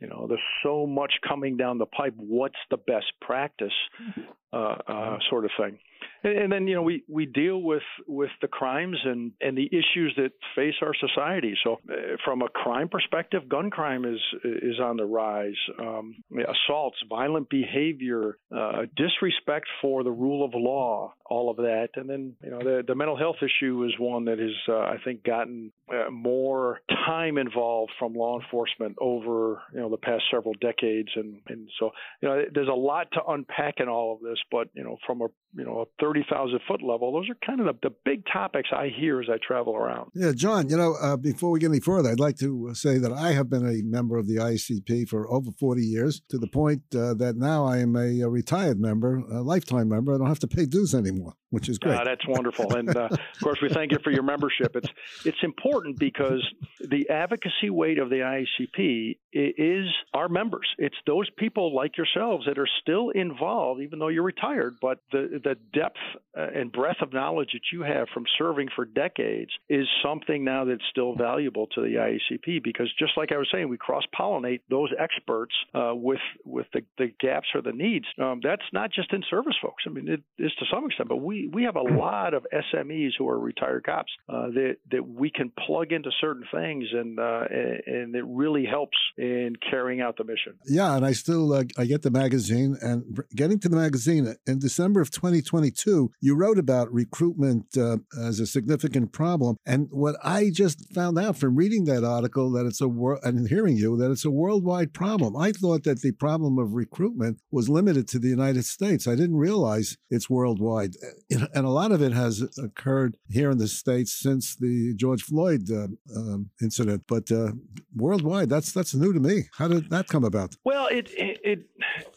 you 0.01 0.09
know, 0.09 0.27
there's 0.29 0.41
so 0.63 0.87
much 0.87 1.13
coming 1.27 1.57
down 1.57 1.79
the 1.79 1.87
pipe. 1.87 2.15
What's 2.17 2.59
the 2.71 2.77
best 2.77 3.07
practice, 3.21 3.73
mm-hmm. 4.01 4.21
uh, 4.53 4.93
uh, 4.93 5.19
sort 5.31 5.45
of 5.45 5.51
thing. 5.59 5.79
And, 6.25 6.38
and, 6.38 6.53
then 6.53 6.67
you 6.67 6.75
know 6.75 6.82
we, 6.82 7.05
we 7.09 7.26
deal 7.26 7.62
with 7.62 7.82
with 8.06 8.31
the 8.41 8.49
crimes 8.49 8.97
and, 9.05 9.32
and 9.41 9.56
the 9.56 9.67
issues 9.67 10.15
that 10.17 10.32
face 10.56 10.75
our 10.82 10.94
society. 10.94 11.55
So 11.62 11.79
uh, 11.91 12.17
from 12.25 12.43
a 12.43 12.49
crime 12.49 12.88
perspective, 12.88 13.49
gun 13.49 13.71
crime 13.71 14.05
is 14.05 14.21
is 14.44 14.81
on 14.81 14.97
the 14.97 15.05
rise. 15.05 15.55
Um, 15.79 16.17
assaults, 16.32 16.97
violent 17.09 17.49
behavior, 17.50 18.38
uh, 18.55 18.82
disrespect 18.97 19.67
for 19.81 20.03
the 20.03 20.11
rule 20.11 20.44
of 20.44 20.53
law, 20.55 21.12
all 21.26 21.50
of 21.50 21.56
that. 21.56 21.88
And 21.97 22.09
then 22.09 22.35
you 22.43 22.50
know 22.50 22.59
the 22.59 22.83
the 22.87 22.95
mental 22.95 23.16
health 23.16 23.37
issue 23.43 23.85
is 23.85 23.93
one 23.99 24.25
that 24.26 24.38
has 24.38 24.57
uh, 24.69 24.78
I 24.78 24.97
think 25.04 25.25
gotten 25.25 25.73
uh, 25.90 26.11
more 26.11 26.81
time 27.07 27.38
involved 27.38 27.93
from 27.99 28.14
law 28.14 28.40
enforcement 28.40 28.97
over 29.00 29.62
you 29.73 29.81
know 29.81 29.90
the 29.90 29.97
past 29.97 30.25
several 30.31 30.54
decades. 30.61 31.11
And 31.16 31.40
and 31.49 31.69
so 31.78 31.90
you 32.21 32.28
know 32.28 32.43
there's 32.52 32.69
a 32.69 32.73
lot 32.73 33.09
to 33.12 33.21
unpack 33.26 33.75
in 33.78 33.88
all 33.88 34.14
of 34.14 34.21
this. 34.21 34.38
But 34.50 34.69
you 34.75 34.85
know 34.85 34.99
from 35.07 35.23
a 35.23 35.28
you 35.57 35.64
know 35.64 35.83
a 35.83 36.02
30,000 36.02 36.61
foot 36.66 36.83
level. 36.83 37.12
Those 37.12 37.31
are 37.31 37.37
kind 37.47 37.61
of 37.61 37.66
the, 37.66 37.88
the, 37.88 37.95
big 38.04 38.25
topics 38.31 38.69
I 38.73 38.88
hear 38.95 39.21
as 39.21 39.28
I 39.31 39.38
travel 39.47 39.75
around. 39.75 40.11
Yeah, 40.14 40.33
John, 40.33 40.69
you 40.69 40.76
know, 40.76 40.95
uh, 41.00 41.16
before 41.16 41.50
we 41.50 41.61
get 41.61 41.71
any 41.71 41.81
further, 41.81 42.11
I'd 42.11 42.21
like 42.21 42.37
to 42.38 42.75
say 42.75 42.99
that 42.99 43.12
I 43.12 43.33
have 43.33 43.49
been 43.49 43.66
a 43.66 43.83
member 43.83 44.19
of 44.19 44.26
the 44.26 44.37
ICP 44.37 45.09
for 45.09 45.31
over 45.31 45.50
40 45.59 45.83
years 45.83 46.21
to 46.28 46.38
the 46.38 46.49
point 46.49 46.83
uh, 46.95 47.14
that 47.14 47.37
now 47.37 47.64
I 47.64 47.78
am 47.78 47.97
a, 47.97 48.21
a, 48.21 48.28
retired 48.28 48.78
member, 48.78 49.19
a 49.31 49.40
lifetime 49.40 49.88
member. 49.88 50.14
I 50.14 50.19
don't 50.19 50.26
have 50.26 50.40
to 50.40 50.49
pay 50.49 50.66
dues 50.66 50.95
anymore, 50.95 51.13
which 51.50 51.68
is 51.68 51.78
great. 51.78 51.99
Uh, 51.99 52.04
that's 52.04 52.26
wonderful. 52.26 52.75
And 52.75 52.94
uh, 52.97 53.09
of 53.11 53.40
course, 53.42 53.61
we 53.62 53.68
thank 53.68 53.92
you 53.92 53.99
for 54.02 54.11
your 54.11 54.25
membership. 54.25 54.75
It's, 54.75 54.88
it's 55.25 55.38
important 55.42 55.99
because 55.99 56.44
the 56.80 57.09
advocacy 57.09 57.71
weight 57.71 57.99
of 57.99 58.11
the 58.11 58.16
IACP 58.16 59.16
is 59.33 59.87
our 60.12 60.28
members. 60.28 60.66
It's 60.78 60.97
those 61.06 61.28
people 61.38 61.75
like 61.75 61.97
yourselves 61.97 62.47
that 62.47 62.59
are 62.59 62.68
still 62.83 63.11
involved, 63.11 63.83
even 63.83 63.99
though 63.99 64.09
you're 64.09 64.25
retired, 64.25 64.76
but 64.80 64.99
the, 65.12 65.40
the 65.42 65.56
depth 65.73 65.99
uh, 66.37 66.49
and 66.54 66.73
breadth 66.73 67.02
of 67.02 67.12
knowledge 67.12 67.50
that 67.52 67.62
you 67.73 67.83
have 67.83 68.09
from 68.12 68.25
serving 68.38 68.68
for 68.75 68.85
decades 68.85 69.50
is 69.68 69.87
something 70.04 70.44
now 70.44 70.64
that's 70.64 70.83
still 70.90 71.14
valuable 71.14 71.68
to 71.68 71.80
the 71.80 71.94
IACP 71.94 72.62
because 72.62 72.92
just 72.99 73.12
like 73.16 73.33
I 73.33 73.37
was 73.37 73.49
saying, 73.52 73.68
we 73.68 73.76
cross 73.76 74.02
pollinate 74.18 74.61
those 74.71 74.90
experts 74.99 75.54
uh, 75.75 75.92
with 75.94 76.18
with 76.44 76.66
the, 76.73 76.83
the 76.99 77.12
gaps 77.21 77.49
or 77.54 77.62
the 77.62 77.73
needs. 77.73 78.06
Um, 78.21 78.40
that's 78.42 78.62
not 78.73 78.90
just 78.92 79.12
in 79.12 79.23
service 79.30 79.54
folks. 79.62 79.85
I 79.87 79.90
mean, 79.90 80.09
it 80.09 80.23
is 80.38 80.52
to 80.59 80.64
some 80.73 80.87
extent, 80.87 81.03
but 81.08 81.16
we 81.16 81.49
we 81.52 81.64
have 81.64 81.76
a 81.76 81.82
lot 81.82 82.34
of 82.34 82.46
SMEs 82.52 83.11
who 83.18 83.28
are 83.28 83.38
retired 83.38 83.84
cops 83.84 84.12
uh, 84.28 84.49
that 84.49 84.76
that 84.90 85.06
we 85.06 85.30
can 85.30 85.52
plug 85.66 85.92
into 85.92 86.11
certain 86.20 86.44
things, 86.52 86.87
and 86.92 87.18
uh, 87.18 87.44
and 87.50 88.14
it 88.14 88.25
really 88.26 88.64
helps 88.64 88.96
in 89.16 89.54
carrying 89.70 90.00
out 90.00 90.16
the 90.16 90.25
mission. 90.25 90.54
Yeah, 90.66 90.96
and 90.96 91.04
I 91.04 91.12
still 91.12 91.52
uh, 91.52 91.64
I 91.78 91.84
get 91.84 92.02
the 92.02 92.11
magazine, 92.11 92.76
and 92.80 93.20
getting 93.34 93.58
to 93.61 93.68
the 93.68 93.76
magazine 93.76 94.34
in 94.46 94.58
December 94.58 95.00
of 95.00 95.11
2022, 95.11 96.12
you 96.20 96.34
wrote 96.37 96.58
about 96.58 96.92
recruitment 96.92 97.76
uh, 97.76 97.99
as 98.20 98.40
a 98.40 98.46
significant 98.46 99.12
problem, 99.12 99.56
and 99.66 99.88
what 99.90 100.16
I 100.23 100.50
just 100.50 100.92
found 100.94 101.18
out 101.18 101.37
from 101.37 101.56
reading 101.56 101.84
that 101.84 102.04
article 102.04 102.50
that 102.52 102.66
it's 102.66 102.80
a 102.80 102.88
world 102.88 103.20
and 103.23 103.49
hearing 103.49 103.76
you 103.76 103.96
that 103.96 104.11
it's 104.11 104.25
a 104.25 104.30
worldwide 104.30 104.92
problem. 104.92 105.37
I 105.37 105.52
thought 105.52 105.84
that 105.84 106.00
the 106.02 106.12
problem 106.12 106.58
of 106.58 106.75
recruitment 106.75 107.40
was 107.50 107.68
limited 107.68 108.08
to 108.08 108.18
the 108.18 108.28
United 108.28 108.64
States. 108.64 109.06
I 109.06 109.14
didn't 109.14 109.37
realize 109.37 109.96
it's 110.11 110.30
worldwide, 110.30 110.94
and 111.31 111.67
a 111.67 111.71
lot 111.71 111.93
of 111.93 112.03
it 112.03 112.13
has 112.13 112.43
occurred 112.59 113.17
here 113.29 113.51
in 113.51 113.59
the 113.59 113.69
states 113.69 114.13
since 114.13 114.57
the 114.57 114.95
George 114.95 115.23
Floyd 115.23 115.71
uh, 115.71 115.89
um, 116.17 116.51
incident, 116.63 117.05
but 117.09 117.31
uh, 117.31 117.53
worldwide, 117.95 118.49
that's 118.49 118.73
that's 118.73 118.95
new 118.95 119.13
to 119.13 119.21
me. 119.21 119.45
How 119.57 119.69
did 119.69 119.91
that 119.91 120.09
come 120.09 120.25
about? 120.25 120.57
Well, 120.65 120.87
it, 120.89 121.09
it, 121.17 121.41
it, 121.45 121.59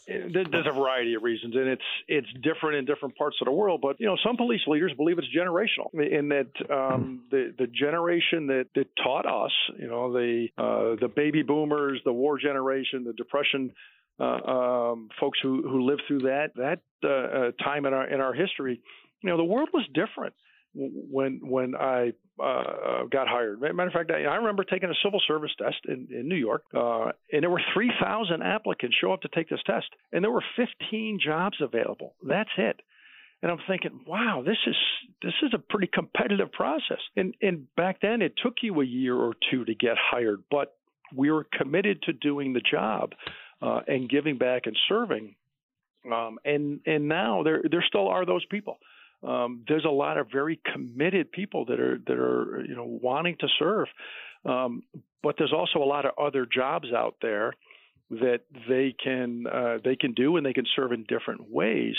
it 0.06 0.50
there's 0.50 0.66
a 0.66 0.72
variety 0.72 1.14
of 1.14 1.22
reasons, 1.22 1.54
and 1.54 1.68
it's 1.68 1.82
it's 2.06 2.28
different 2.42 2.76
in 2.76 2.84
different 2.84 3.16
parts 3.16 3.36
of 3.40 3.46
the 3.46 3.52
world. 3.52 3.80
But 3.80 4.00
you 4.00 4.06
know, 4.06 4.16
some 4.24 4.36
police 4.36 4.60
leaders 4.66 4.92
believe 4.96 5.18
it's 5.18 5.28
generational, 5.36 5.92
in 5.94 6.28
that 6.28 6.50
um, 6.70 7.24
the 7.30 7.54
the 7.58 7.66
generation 7.66 8.46
that 8.48 8.66
that 8.74 8.88
taught 9.02 9.26
us, 9.26 9.52
you 9.78 9.88
know, 9.88 10.12
the 10.12 10.48
uh, 10.56 10.96
the 11.00 11.08
baby 11.08 11.42
boomers, 11.42 12.00
the 12.04 12.12
war 12.12 12.38
generation, 12.38 13.04
the 13.04 13.12
depression. 13.12 13.72
Uh, 14.20 14.50
um, 14.50 15.08
folks 15.20 15.38
who, 15.40 15.62
who 15.62 15.86
lived 15.86 16.02
through 16.08 16.18
that 16.18 16.48
that 16.56 16.80
uh, 17.04 17.08
uh, 17.08 17.50
time 17.62 17.86
in 17.86 17.94
our 17.94 18.08
in 18.08 18.20
our 18.20 18.34
history, 18.34 18.80
you 19.22 19.30
know, 19.30 19.36
the 19.36 19.44
world 19.44 19.68
was 19.72 19.86
different 19.94 20.34
when 20.74 21.40
when 21.42 21.74
I 21.74 22.12
uh, 22.42 23.04
got 23.10 23.28
hired. 23.28 23.60
Matter 23.60 23.86
of 23.86 23.92
fact, 23.92 24.10
I, 24.10 24.24
I 24.24 24.36
remember 24.36 24.64
taking 24.64 24.90
a 24.90 24.94
civil 25.04 25.20
service 25.26 25.50
test 25.58 25.78
in, 25.86 26.08
in 26.10 26.28
New 26.28 26.36
York, 26.36 26.62
uh, 26.74 27.10
and 27.32 27.42
there 27.42 27.50
were 27.50 27.62
3,000 27.74 28.42
applicants 28.42 28.96
show 29.00 29.12
up 29.12 29.22
to 29.22 29.28
take 29.34 29.48
this 29.48 29.60
test, 29.66 29.86
and 30.12 30.22
there 30.22 30.30
were 30.30 30.44
15 30.56 31.18
jobs 31.24 31.56
available. 31.60 32.14
That's 32.22 32.50
it. 32.56 32.80
And 33.42 33.52
I'm 33.52 33.58
thinking, 33.68 34.00
wow, 34.06 34.42
this 34.44 34.56
is 34.66 34.76
this 35.22 35.34
is 35.42 35.52
a 35.54 35.58
pretty 35.58 35.88
competitive 35.92 36.50
process. 36.50 36.98
And 37.16 37.34
and 37.40 37.72
back 37.76 38.00
then, 38.02 38.20
it 38.20 38.34
took 38.42 38.54
you 38.62 38.80
a 38.80 38.84
year 38.84 39.14
or 39.14 39.34
two 39.50 39.64
to 39.64 39.74
get 39.74 39.96
hired, 39.96 40.42
but 40.50 40.74
we 41.14 41.30
were 41.30 41.46
committed 41.56 42.02
to 42.02 42.12
doing 42.12 42.52
the 42.52 42.60
job 42.60 43.12
uh, 43.60 43.80
and 43.86 44.08
giving 44.08 44.38
back 44.38 44.62
and 44.66 44.76
serving. 44.88 45.34
Um, 46.10 46.38
and 46.44 46.80
and 46.86 47.08
now 47.08 47.42
there 47.42 47.62
there 47.70 47.84
still 47.86 48.08
are 48.08 48.24
those 48.24 48.44
people. 48.46 48.78
Um, 49.22 49.64
there's 49.66 49.84
a 49.84 49.90
lot 49.90 50.16
of 50.16 50.28
very 50.32 50.60
committed 50.72 51.32
people 51.32 51.64
that 51.66 51.80
are 51.80 51.98
that 52.06 52.16
are 52.16 52.64
you 52.66 52.76
know 52.76 52.84
wanting 52.86 53.36
to 53.40 53.48
serve, 53.58 53.88
um, 54.44 54.82
but 55.22 55.34
there's 55.38 55.52
also 55.52 55.80
a 55.80 55.84
lot 55.84 56.06
of 56.06 56.12
other 56.18 56.46
jobs 56.46 56.92
out 56.92 57.16
there 57.20 57.52
that 58.10 58.40
they 58.68 58.94
can 59.02 59.44
uh, 59.46 59.78
they 59.84 59.96
can 59.96 60.12
do 60.14 60.36
and 60.36 60.46
they 60.46 60.52
can 60.52 60.66
serve 60.76 60.92
in 60.92 61.04
different 61.08 61.50
ways, 61.50 61.96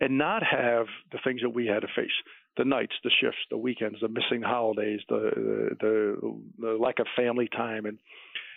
and 0.00 0.18
not 0.18 0.42
have 0.42 0.86
the 1.12 1.18
things 1.24 1.40
that 1.42 1.50
we 1.50 1.66
had 1.66 1.80
to 1.80 1.88
face. 1.94 2.10
The 2.56 2.64
nights, 2.64 2.94
the 3.04 3.10
shifts, 3.20 3.38
the 3.50 3.58
weekends, 3.58 4.00
the 4.00 4.08
missing 4.08 4.42
holidays, 4.42 5.00
the 5.08 5.76
the, 5.80 6.40
the 6.58 6.72
lack 6.72 6.98
of 6.98 7.06
family 7.16 7.48
time, 7.48 7.86
and 7.86 7.98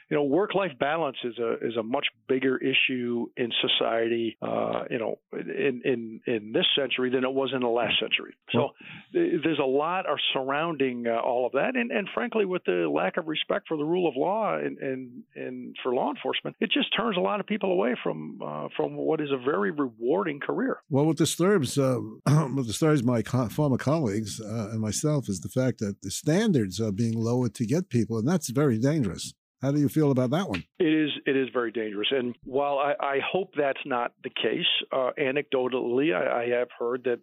you 0.10 0.18
know, 0.18 0.24
work-life 0.24 0.72
balance 0.80 1.18
is 1.24 1.38
a 1.38 1.54
is 1.66 1.78
a 1.78 1.84
much 1.84 2.08
bigger 2.28 2.58
issue 2.58 3.28
in 3.38 3.52
society, 3.62 4.38
uh, 4.42 4.84
you 4.90 4.98
know, 4.98 5.20
in 5.34 5.82
in 5.86 6.22
in 6.26 6.52
this 6.52 6.66
century 6.76 7.12
than 7.12 7.24
it 7.24 7.32
was 7.32 7.52
in 7.54 7.62
the 7.62 7.68
last 7.68 8.00
century. 8.00 8.34
So 8.52 8.70
there's 9.14 9.60
a 9.60 9.68
lot 9.68 10.08
are 10.08 10.20
surrounding 10.34 11.06
uh, 11.08 11.20
all 11.20 11.46
of 11.46 11.52
that, 11.52 11.76
and 11.76 11.92
and 11.92 12.08
frankly, 12.14 12.46
with 12.46 12.64
the 12.66 12.90
lack 12.92 13.18
of 13.18 13.28
respect 13.28 13.68
for 13.68 13.78
the 13.78 13.84
rule 13.84 14.10
of 14.10 14.16
law 14.16 14.56
and 14.58 14.80
and 14.80 15.24
and 15.36 15.76
for 15.84 15.94
law 15.94 16.10
enforcement, 16.10 16.56
it 16.60 16.72
just 16.72 16.88
turns 16.98 17.16
a 17.16 17.22
lot 17.22 17.40
of 17.40 17.46
people 17.46 17.72
away 17.72 17.96
from 18.02 18.40
uh, 18.44 18.68
from 18.76 18.96
what 18.96 19.22
is 19.22 19.30
a 19.32 19.38
very 19.38 19.70
rewarding 19.70 20.40
career. 20.40 20.78
Well, 20.90 21.06
what 21.06 21.18
disturbs 21.18 21.78
uh, 21.78 21.98
what 22.26 22.66
disturbs 22.66 23.04
my 23.04 23.22
co- 23.22 23.50
former 23.50 23.78
colleagues 23.78 24.42
uh, 24.42 24.70
and 24.72 24.80
myself 24.82 25.30
is 25.30 25.42
the 25.42 25.50
fact 25.50 25.78
that 25.80 26.02
the 26.02 26.10
standards 26.10 26.82
are 26.82 26.92
being 26.92 27.14
lowered 27.14 27.54
to 27.56 27.66
get 27.68 27.90
people, 27.90 28.18
and 28.18 28.28
that's 28.28 28.50
very 28.50 28.80
dangerous. 28.80 29.34
How 29.62 29.72
do 29.72 29.80
you 29.80 29.90
feel 29.90 30.12
about 30.12 30.30
that 30.30 30.48
one? 30.48 30.64
It 30.80 30.86
is 30.86 31.12
it 31.26 31.36
is 31.36 31.50
very 31.52 31.72
dangerous, 31.72 32.08
and 32.12 32.36
while 32.46 32.78
I, 32.80 32.94
I 33.00 33.20
hope 33.20 33.54
that's 33.58 33.86
not 33.86 34.14
the 34.24 34.30
case, 34.30 34.66
uh, 34.92 35.12
anecdotally, 35.20 36.16
I, 36.16 36.44
I 36.44 36.60
have 36.60 36.70
heard 36.78 37.04
that 37.04 37.20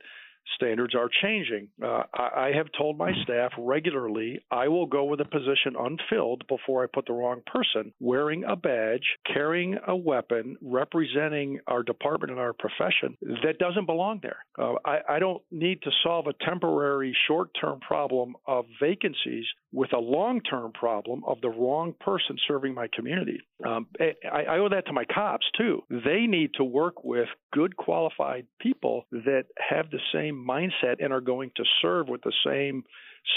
standards 0.55 0.95
are 0.95 1.09
changing. 1.23 1.69
Uh, 1.83 2.03
I, 2.15 2.49
I 2.49 2.53
have 2.57 2.67
told 2.77 2.99
my 2.99 3.13
staff 3.23 3.53
regularly 3.59 4.41
I 4.51 4.69
will 4.69 4.87
go 4.87 5.05
with 5.05 5.21
a 5.21 5.25
position 5.25 5.75
unfilled 5.79 6.45
before 6.49 6.83
I 6.83 6.87
put 6.93 7.07
the 7.07 7.13
wrong 7.13 7.43
person 7.47 7.93
wearing 8.01 8.45
a 8.45 8.57
badge, 8.57 9.05
carrying 9.33 9.79
a 9.87 9.97
weapon, 9.97 10.57
representing 10.63 11.61
our 11.67 11.83
department 11.83 12.33
and 12.33 12.41
our 12.41 12.53
profession 12.53 13.17
that 13.45 13.59
doesn't 13.59 13.87
belong 13.87 14.21
there. 14.23 14.39
Uh, 14.59 14.75
I, 14.85 15.17
I 15.17 15.19
don't 15.19 15.43
need 15.51 15.83
to 15.83 15.91
solve 16.03 16.27
a 16.27 16.45
temporary 16.45 17.17
short 17.27 17.51
term 17.61 17.81
problem 17.81 18.35
of 18.47 18.67
vacancies 18.81 19.45
with 19.73 19.93
a 19.93 19.99
long 19.99 20.41
term 20.41 20.73
problem 20.73 21.23
of 21.27 21.41
the 21.41 21.51
wrong 21.51 21.95
person 22.01 22.37
serving 22.49 22.75
my 22.75 22.89
community. 22.95 23.41
Um, 23.65 23.87
I, 24.01 24.43
I 24.43 24.59
owe 24.59 24.69
that 24.71 24.87
to 24.87 24.93
my 24.93 25.05
cops 25.05 25.47
too. 25.57 25.83
They 25.91 26.27
need 26.27 26.55
to 26.55 26.65
work 26.65 27.05
with 27.05 27.29
good 27.53 27.77
qualified 27.77 28.47
people 28.61 29.05
that 29.11 29.45
have 29.71 29.91
the 29.91 30.01
same 30.13 30.36
mindset 30.37 30.97
and 31.03 31.13
are 31.13 31.21
going 31.21 31.51
to 31.57 31.65
serve 31.83 32.09
with 32.09 32.23
the 32.23 32.33
same 32.45 32.85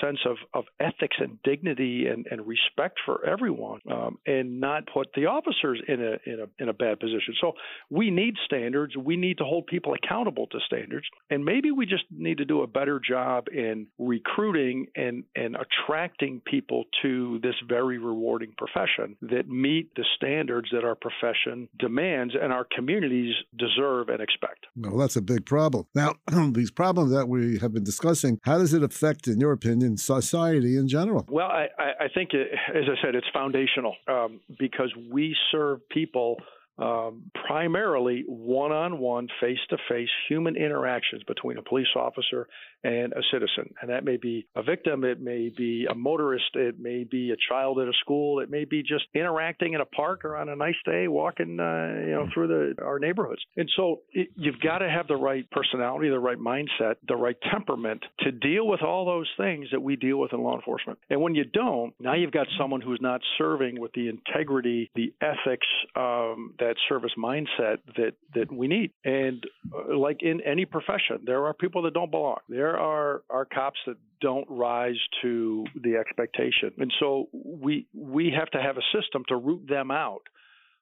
sense 0.02 0.20
of, 0.26 0.38
of 0.54 0.66
ethics 0.80 1.18
and 1.20 1.40
dignity 1.44 2.08
and, 2.08 2.26
and 2.30 2.46
respect 2.48 3.00
for 3.06 3.26
everyone 3.26 3.80
um, 3.92 4.18
and 4.26 4.60
not 4.60 4.84
put 4.94 5.08
the 5.16 5.26
officers 5.26 5.82
in 5.88 6.02
a, 6.02 6.30
in 6.30 6.40
a 6.42 6.46
in 6.60 6.70
a 6.70 6.74
bad 6.74 7.00
position. 7.00 7.34
So 7.42 7.54
we 7.90 8.12
need 8.12 8.36
standards. 8.46 8.96
We 8.98 9.18
need 9.18 9.38
to 9.40 9.44
hold 9.44 9.68
people 9.68 9.94
accountable 9.94 10.48
to 10.48 10.60
standards. 10.66 11.06
And 11.30 11.44
maybe 11.44 11.72
we 11.72 11.86
just 11.86 12.04
need 12.12 12.38
to 12.40 12.46
do 12.46 12.62
a 12.62 12.68
better 12.68 13.00
job 13.00 13.48
in 13.52 13.88
recruiting 13.98 14.88
and, 14.96 15.24
and 15.36 15.56
attracting 15.56 16.42
people 16.46 16.86
to 17.02 17.40
this 17.42 17.56
very 17.68 17.98
rewarding 17.98 18.54
profession 18.58 19.16
that 19.22 19.48
meet 19.48 19.94
the 19.96 20.06
standards 20.16 20.70
that 20.72 20.84
our 20.84 20.96
profession 20.96 21.68
demands 21.78 22.34
and 22.40 22.52
our 22.52 22.66
communities 22.76 23.34
deserve 23.58 24.10
and 24.10 24.22
expect. 24.22 24.66
Well, 24.76 24.98
that's 24.98 25.16
a 25.16 25.22
big 25.22 25.46
problem. 25.46 25.86
Now, 25.96 26.16
these 26.52 26.72
problems 26.72 27.12
that 27.12 27.28
we 27.28 27.60
have 27.60 27.74
been 27.74 27.84
discussing, 27.84 28.40
how 28.44 28.58
does 28.58 28.74
it 28.74 28.84
affect, 28.84 29.28
in 29.28 29.40
your 29.40 29.52
opinion, 29.52 29.79
in 29.82 29.98
society 29.98 30.78
in 30.78 30.88
general? 30.88 31.26
Well, 31.30 31.48
I, 31.48 31.68
I 31.78 32.08
think, 32.14 32.34
it, 32.34 32.48
as 32.76 32.84
I 32.86 33.02
said, 33.04 33.16
it's 33.16 33.28
foundational 33.34 33.96
um, 34.08 34.40
because 34.58 34.94
we 35.12 35.36
serve 35.52 35.88
people 35.90 36.38
um, 36.80 37.30
primarily 37.48 38.24
one 38.28 38.72
on 38.72 39.00
one, 39.00 39.28
face 39.42 39.60
to 39.70 39.78
face 39.90 40.10
human 40.28 40.56
interactions 40.56 41.24
between 41.24 41.58
a 41.58 41.62
police 41.62 41.88
officer 41.96 42.48
and 42.84 43.12
a 43.14 43.22
citizen. 43.32 43.74
And 43.82 43.90
that 43.90 44.06
may 44.06 44.16
be 44.16 44.48
a 44.56 44.64
victim, 44.64 45.04
it 45.04 45.20
may 45.20 45.52
be 45.56 45.86
a 45.90 45.96
motorist, 45.96 46.56
it 46.56 46.80
may 46.80 47.04
be 47.04 47.32
a 47.32 47.36
child 47.50 47.80
at 47.80 47.88
a 47.88 47.94
school, 48.00 48.40
it 48.40 48.50
may 48.50 48.64
be 48.64 48.82
just 48.82 49.06
interacting 49.14 49.74
in 49.74 49.82
a 49.82 49.86
park 49.86 50.24
or 50.24 50.38
on 50.38 50.48
a 50.48 50.56
nice 50.56 50.76
day 50.86 51.08
walking 51.08 51.60
uh, 51.60 52.00
you 52.00 52.12
know 52.12 52.28
through 52.34 52.48
the 52.48 52.82
our 52.82 53.00
neighborhoods. 53.00 53.42
And 53.58 53.70
so 53.76 54.02
it, 54.14 54.30
you've 54.36 54.60
got 54.62 54.80
to 54.80 54.90
have 54.90 55.08
the 55.08 55.18
right 55.18 55.50
personality, 55.52 56.10
the 56.10 56.20
right 56.20 56.38
mindset, 56.38 56.96
the 57.08 57.18
right 57.18 57.36
temperament 57.52 58.04
to 58.22 58.32
deal 58.32 58.66
with 58.66 58.82
all 58.82 59.06
those 59.06 59.30
things 59.38 59.68
that 59.72 59.82
we 59.82 59.98
deal 59.98 60.18
with 60.18 60.32
in 60.32 60.42
law 60.42 60.56
enforcement. 60.56 61.00
And 61.10 61.22
when 61.22 61.36
you 61.36 61.44
don't, 61.44 61.94
now 62.00 62.16
you've 62.16 62.32
got 62.32 62.48
someone 62.58 62.80
who's 62.80 63.00
not 63.02 63.22
serving 63.38 63.80
with 63.80 63.92
the 63.94 64.08
integrity, 64.08 64.90
the 64.96 65.14
ethics, 65.22 65.68
um, 65.96 66.54
that 66.60 66.69
service 66.88 67.12
mindset 67.18 67.78
that 67.98 68.14
that 68.36 68.52
we 68.52 68.68
need. 68.68 68.92
And 69.04 69.44
uh, 69.74 69.98
like 69.98 70.22
in 70.22 70.42
any 70.42 70.66
profession, 70.66 71.20
there 71.26 71.46
are 71.46 71.54
people 71.54 71.82
that 71.84 71.94
don't 71.94 72.12
belong. 72.12 72.38
There 72.48 72.70
there 72.70 72.78
are 72.78 73.24
are 73.30 73.46
cops 73.46 73.80
that 73.88 73.98
don't 74.22 74.46
rise 74.50 75.00
to 75.22 75.66
the 75.82 75.96
expectation, 75.96 76.72
and 76.78 76.94
so 77.00 77.30
we 77.34 77.88
we 77.94 78.32
have 78.38 78.50
to 78.52 78.62
have 78.62 78.78
a 78.78 78.82
system 78.96 79.24
to 79.30 79.36
root 79.36 79.68
them 79.68 79.92
out. 79.92 80.22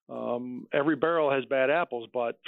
Um, 0.09 0.67
every 0.73 0.95
barrel 0.95 1.31
has 1.31 1.45
bad 1.45 1.69
apples, 1.69 2.09
but 2.13 2.39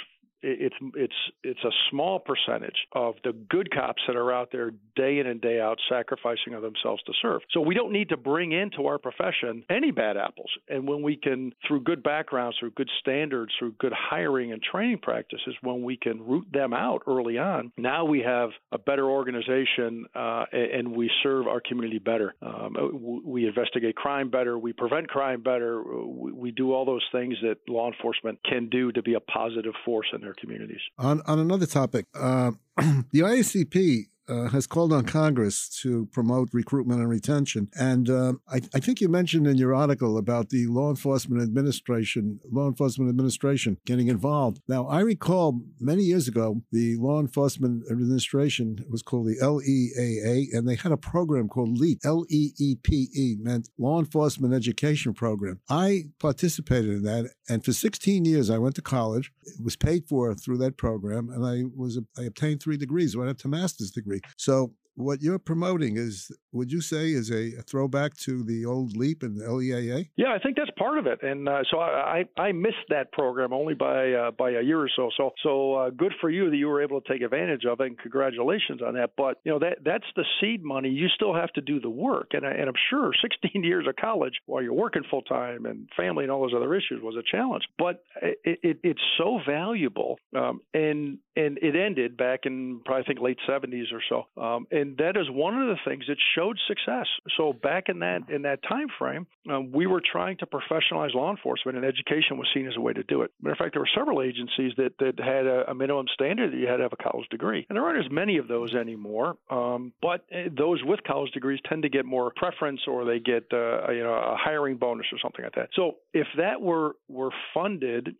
it's 0.42 0.74
it's 0.94 1.14
it's 1.42 1.64
a 1.64 1.70
small 1.90 2.18
percentage 2.18 2.76
of 2.92 3.14
the 3.24 3.32
good 3.32 3.70
cops 3.72 4.02
that 4.06 4.16
are 4.16 4.32
out 4.32 4.48
there 4.52 4.72
day 4.96 5.18
in 5.18 5.26
and 5.26 5.40
day 5.40 5.60
out 5.60 5.78
sacrificing 5.88 6.54
of 6.54 6.62
themselves 6.62 7.02
to 7.04 7.12
serve. 7.20 7.40
So 7.50 7.60
we 7.60 7.74
don't 7.74 7.92
need 7.92 8.08
to 8.10 8.16
bring 8.16 8.52
into 8.52 8.86
our 8.86 8.98
profession 8.98 9.64
any 9.70 9.90
bad 9.90 10.16
apples. 10.16 10.50
And 10.68 10.86
when 10.86 11.02
we 11.02 11.16
can, 11.16 11.52
through 11.66 11.82
good 11.82 12.02
backgrounds, 12.02 12.56
through 12.58 12.72
good 12.72 12.90
standards, 13.00 13.52
through 13.58 13.72
good 13.78 13.92
hiring 13.92 14.52
and 14.52 14.62
training 14.62 14.98
practices, 15.02 15.54
when 15.62 15.82
we 15.82 15.96
can 15.96 16.24
root 16.26 16.46
them 16.52 16.72
out 16.72 17.02
early 17.06 17.38
on, 17.38 17.72
now 17.76 18.04
we 18.04 18.20
have 18.20 18.50
a 18.72 18.78
better 18.78 19.08
organization 19.08 20.06
uh, 20.14 20.44
and 20.52 20.94
we 20.94 21.10
serve 21.22 21.46
our 21.46 21.60
community 21.60 21.98
better. 21.98 22.34
Um, 22.42 23.22
we 23.24 23.46
investigate 23.46 23.96
crime 23.96 24.30
better, 24.30 24.58
we 24.58 24.72
prevent 24.72 25.08
crime 25.08 25.42
better, 25.42 25.82
we 25.82 26.50
do 26.50 26.72
all 26.72 26.84
those 26.84 27.04
things 27.12 27.34
that 27.42 27.56
law 27.68 27.90
enforcement 27.90 28.38
can 28.44 28.68
do 28.68 28.92
to 28.92 29.02
be 29.02 29.14
a 29.14 29.20
positive 29.20 29.74
force 29.84 30.06
in 30.14 30.20
their 30.20 30.29
their 30.30 30.34
communities. 30.40 30.80
On, 30.98 31.20
on 31.26 31.38
another 31.38 31.66
topic, 31.66 32.06
uh, 32.14 32.52
the 32.76 33.20
IACP 33.20 34.06
uh, 34.30 34.48
has 34.48 34.66
called 34.66 34.92
on 34.92 35.04
Congress 35.04 35.68
to 35.82 36.06
promote 36.12 36.48
recruitment 36.52 37.00
and 37.00 37.08
retention. 37.08 37.68
And 37.78 38.08
uh, 38.08 38.34
I, 38.48 38.60
I, 38.74 38.80
think 38.80 39.00
you 39.00 39.08
mentioned 39.08 39.46
in 39.46 39.58
your 39.58 39.74
article 39.74 40.16
about 40.16 40.50
the 40.50 40.66
law 40.66 40.88
enforcement 40.90 41.42
administration, 41.42 42.38
law 42.50 42.68
enforcement 42.68 43.08
administration 43.10 43.78
getting 43.84 44.08
involved. 44.08 44.60
Now, 44.68 44.86
I 44.86 45.00
recall 45.00 45.60
many 45.80 46.04
years 46.04 46.28
ago, 46.28 46.62
the 46.70 46.96
law 46.96 47.20
enforcement 47.20 47.84
administration 47.90 48.84
was 48.88 49.02
called 49.02 49.26
the 49.26 49.38
LEAA, 49.42 50.46
and 50.52 50.68
they 50.68 50.76
had 50.76 50.92
a 50.92 50.96
program 50.96 51.48
called 51.48 51.78
LEEP, 51.78 51.98
L 52.04 52.24
E 52.28 52.52
E 52.58 52.76
P 52.76 53.08
E, 53.14 53.36
meant 53.40 53.68
Law 53.78 53.98
Enforcement 53.98 54.54
Education 54.54 55.12
Program. 55.12 55.60
I 55.68 56.04
participated 56.20 56.90
in 56.90 57.02
that, 57.02 57.30
and 57.48 57.64
for 57.64 57.72
16 57.72 58.24
years, 58.24 58.50
I 58.50 58.58
went 58.58 58.76
to 58.76 58.82
college. 58.82 59.32
It 59.42 59.62
was 59.62 59.76
paid 59.76 60.06
for 60.08 60.32
through 60.34 60.58
that 60.58 60.76
program, 60.76 61.30
and 61.30 61.44
I 61.44 61.64
was 61.76 61.98
I 62.16 62.22
obtained 62.22 62.62
three 62.62 62.76
degrees, 62.76 63.16
went 63.16 63.30
up 63.30 63.38
to 63.38 63.48
master's 63.48 63.90
degree. 63.90 64.19
So 64.36 64.74
what 64.94 65.22
you're 65.22 65.38
promoting 65.38 65.96
is 65.96 66.30
would 66.52 66.70
you 66.70 66.80
say 66.80 67.10
is 67.10 67.30
a, 67.30 67.50
throwback 67.62 68.16
to 68.16 68.42
the 68.42 68.64
old 68.64 68.96
LEEP 68.96 69.22
and 69.22 69.38
leaa 69.38 70.08
yeah 70.16 70.32
i 70.32 70.38
think 70.38 70.56
that's 70.56 70.70
part 70.76 70.98
of 70.98 71.06
it 71.06 71.22
and 71.22 71.48
uh, 71.48 71.62
so 71.70 71.78
I, 71.78 72.24
I, 72.36 72.42
I 72.42 72.52
missed 72.52 72.88
that 72.88 73.12
program 73.12 73.52
only 73.52 73.74
by 73.74 74.12
uh, 74.12 74.30
by 74.32 74.50
a 74.50 74.62
year 74.62 74.80
or 74.80 74.90
so 74.94 75.10
so 75.16 75.30
so 75.42 75.74
uh, 75.74 75.90
good 75.90 76.12
for 76.20 76.30
you 76.30 76.50
that 76.50 76.56
you 76.56 76.68
were 76.68 76.82
able 76.82 77.00
to 77.00 77.12
take 77.12 77.22
advantage 77.22 77.64
of 77.64 77.80
it 77.80 77.86
and 77.86 77.98
congratulations 77.98 78.82
on 78.82 78.94
that 78.94 79.10
but 79.16 79.40
you 79.44 79.52
know 79.52 79.58
that 79.60 79.78
that's 79.84 80.04
the 80.16 80.24
seed 80.40 80.64
money 80.64 80.88
you 80.88 81.08
still 81.14 81.34
have 81.34 81.52
to 81.52 81.60
do 81.60 81.80
the 81.80 81.90
work 81.90 82.30
and, 82.32 82.44
and 82.44 82.68
i'm 82.68 82.74
sure 82.88 83.12
16 83.22 83.62
years 83.62 83.86
of 83.86 83.94
college 83.96 84.34
while 84.46 84.62
you're 84.62 84.72
working 84.72 85.02
full 85.10 85.22
time 85.22 85.66
and 85.66 85.88
family 85.96 86.24
and 86.24 86.32
all 86.32 86.42
those 86.42 86.54
other 86.56 86.74
issues 86.74 87.00
was 87.02 87.16
a 87.16 87.36
challenge 87.36 87.64
but 87.78 88.04
it, 88.22 88.58
it, 88.62 88.78
it's 88.82 89.00
so 89.18 89.38
valuable 89.46 90.18
um, 90.36 90.60
and 90.74 91.18
and 91.36 91.58
it 91.62 91.76
ended 91.76 92.16
back 92.16 92.40
in 92.44 92.80
probably 92.84 93.02
I 93.02 93.06
think 93.06 93.20
late 93.20 93.38
70s 93.48 93.92
or 93.92 94.02
so 94.08 94.42
um, 94.42 94.66
and 94.70 94.90
and 94.90 94.98
that 94.98 95.20
is 95.20 95.30
one 95.30 95.60
of 95.60 95.68
the 95.68 95.76
things 95.88 96.04
that 96.08 96.16
showed 96.40 96.58
success. 96.66 97.06
So 97.36 97.52
back 97.52 97.88
in 97.88 98.00
that 98.00 98.28
in 98.28 98.42
that 98.42 98.60
time 98.68 98.88
frame, 98.98 99.26
um, 99.50 99.72
we 99.72 99.86
were 99.86 100.00
trying 100.00 100.36
to 100.38 100.46
professionalize 100.46 101.14
law 101.14 101.30
enforcement, 101.30 101.76
and 101.76 101.86
education 101.86 102.38
was 102.38 102.48
seen 102.54 102.66
as 102.66 102.74
a 102.76 102.80
way 102.80 102.92
to 102.92 103.02
do 103.04 103.22
it. 103.22 103.30
Matter 103.40 103.52
of 103.52 103.58
fact, 103.58 103.74
there 103.74 103.82
were 103.82 103.88
several 103.94 104.22
agencies 104.22 104.72
that 104.76 104.92
that 104.98 105.18
had 105.18 105.46
a, 105.46 105.70
a 105.70 105.74
minimum 105.74 106.06
standard 106.14 106.52
that 106.52 106.56
you 106.56 106.66
had 106.66 106.76
to 106.76 106.82
have 106.82 106.92
a 106.92 107.02
college 107.02 107.28
degree, 107.30 107.66
and 107.68 107.76
there 107.76 107.84
aren't 107.84 108.04
as 108.04 108.10
many 108.10 108.38
of 108.38 108.48
those 108.48 108.74
anymore. 108.74 109.36
Um, 109.50 109.92
but 110.00 110.24
eh, 110.32 110.48
those 110.56 110.80
with 110.84 111.00
college 111.04 111.32
degrees 111.32 111.60
tend 111.68 111.82
to 111.82 111.88
get 111.88 112.04
more 112.04 112.32
preference, 112.34 112.80
or 112.86 113.04
they 113.04 113.18
get 113.18 113.44
uh, 113.52 113.90
you 113.90 114.02
know 114.02 114.14
a 114.14 114.36
hiring 114.36 114.76
bonus 114.76 115.06
or 115.12 115.18
something 115.22 115.44
like 115.44 115.54
that. 115.54 115.70
So 115.74 115.96
if 116.12 116.26
that 116.36 116.60
were 116.60 116.96
were 117.08 117.30
funded 117.54 118.16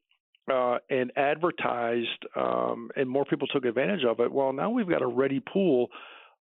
uh, 0.51 0.79
and 0.89 1.13
advertised, 1.17 2.25
um, 2.37 2.91
and 2.97 3.09
more 3.09 3.25
people 3.25 3.47
took 3.47 3.65
advantage 3.65 4.05
of 4.05 4.21
it. 4.21 4.33
Well, 4.33 4.53
now 4.53 4.71
we've 4.71 4.89
got 4.89 5.03
a 5.03 5.07
ready 5.07 5.41
pool 5.41 5.89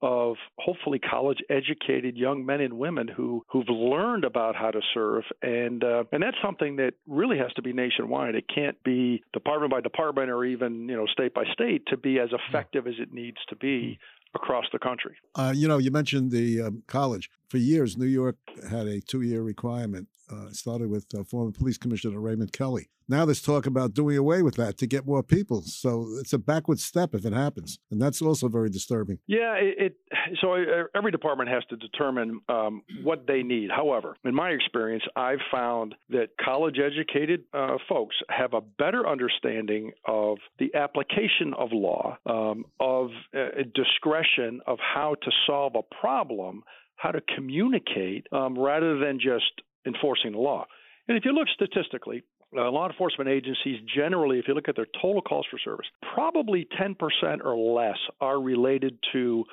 of 0.00 0.37
hopefully 0.59 0.99
college 0.99 1.38
educated 1.50 2.17
young 2.17 2.45
men 2.47 2.61
and 2.61 2.75
women 2.78 3.09
who 3.09 3.45
who've 3.49 3.69
learned 3.69 4.25
about 4.25 4.55
how 4.55 4.71
to 4.71 4.81
serve 4.95 5.25
and 5.43 5.83
uh, 5.83 6.05
and 6.12 6.23
that's 6.23 6.37
something 6.43 6.76
that 6.76 6.95
really 7.07 7.38
has 7.38 7.52
to 7.55 7.62
be 7.62 7.73
nationwide 7.73 8.35
it 8.35 8.45
can't 8.52 8.83
be 8.85 9.23
department 9.33 9.73
by 9.73 9.81
department 9.81 10.31
or 10.31 10.45
even 10.45 10.88
you 10.88 10.97
know 10.97 11.07
state 11.07 11.35
by 11.35 11.45
state 11.52 11.85
to 11.87 11.97
be 11.97 12.19
as 12.19 12.28
effective 12.33 12.87
as 12.87 12.95
it 12.99 13.12
needs 13.12 13.38
to 13.49 13.57
be 13.57 13.99
across 14.35 14.67
the 14.73 14.78
country. 14.78 15.17
Uh, 15.35 15.52
you 15.55 15.69
know, 15.69 15.78
you 15.78 15.90
mentioned 15.90 16.31
the 16.31 16.61
um, 16.62 16.83
college. 16.87 17.31
For 17.49 17.57
years, 17.57 17.97
New 17.97 18.07
York 18.07 18.37
had 18.71 18.87
a 18.87 19.00
two 19.00 19.23
year 19.23 19.43
requirement. 19.43 20.09
Uh, 20.31 20.50
started 20.50 20.90
with 20.90 21.07
uh, 21.14 21.25
former 21.25 21.50
police 21.50 21.78
commissioner 21.78 22.21
Raymond 22.21 22.52
Kelly. 22.52 22.90
Now 23.09 23.25
there's 23.25 23.40
talk 23.40 23.64
about 23.64 23.95
doing 23.95 24.19
away 24.19 24.43
with 24.43 24.57
that 24.57 24.76
to 24.76 24.87
get 24.87 25.07
more 25.07 25.23
people. 25.23 25.62
So 25.62 26.07
it's 26.21 26.35
a 26.35 26.38
backward 26.38 26.78
step 26.81 27.14
if 27.14 27.25
it 27.25 27.33
happens, 27.33 27.78
and 27.90 27.99
that's 27.99 28.21
also 28.21 28.49
very 28.49 28.69
disturbing. 28.69 29.21
Yeah, 29.26 29.55
it, 29.55 29.75
it 29.78 29.97
so 30.43 30.52
uh, 30.52 30.85
every 30.95 31.11
department 31.11 31.49
has 31.49 31.64
to 31.71 31.76
determine 31.76 32.40
um, 32.50 32.83
what 33.02 33.26
they 33.26 33.43
need. 33.43 33.71
However, 33.71 34.17
in 34.23 34.35
my 34.35 34.50
experience, 34.50 35.05
I've 35.17 35.40
found 35.50 35.95
that 36.11 36.28
college-educated 36.38 37.45
uh, 37.55 37.78
folks 37.88 38.17
have 38.28 38.52
a 38.52 38.61
better 38.61 39.09
understanding 39.09 39.93
of 40.07 40.37
the 40.59 40.75
application 40.75 41.55
of 41.57 41.71
law, 41.73 42.19
um, 42.26 42.67
of 42.81 43.09
uh, 43.35 43.62
discretion, 43.75 44.61
of 44.67 44.78
how 44.78 45.14
to 45.23 45.31
solve 45.47 45.75
a 45.75 45.95
problem, 46.02 46.64
how 46.99 47.11
to 47.11 47.21
communicate, 47.35 48.26
um, 48.33 48.59
rather 48.59 48.99
than 48.99 49.19
just 49.19 49.62
enforcing 49.87 50.33
the 50.33 50.38
law. 50.38 50.67
And 51.07 51.17
if 51.17 51.25
you 51.25 51.33
look 51.33 51.49
statistically, 51.55 52.23
uh, 52.57 52.71
law 52.71 52.88
enforcement 52.88 53.31
agencies 53.31 53.78
generally, 53.95 54.38
if 54.38 54.47
you 54.49 54.55
look 54.55 54.69
at 54.69 54.76
their 54.76 54.87
total 55.00 55.23
calls 55.23 55.47
for 55.50 55.59
service, 55.59 55.87
probably 56.14 56.67
10% 56.81 56.97
or 57.45 57.57
less 57.57 57.99
are 58.21 58.40
related 58.40 58.99
to 59.12 59.45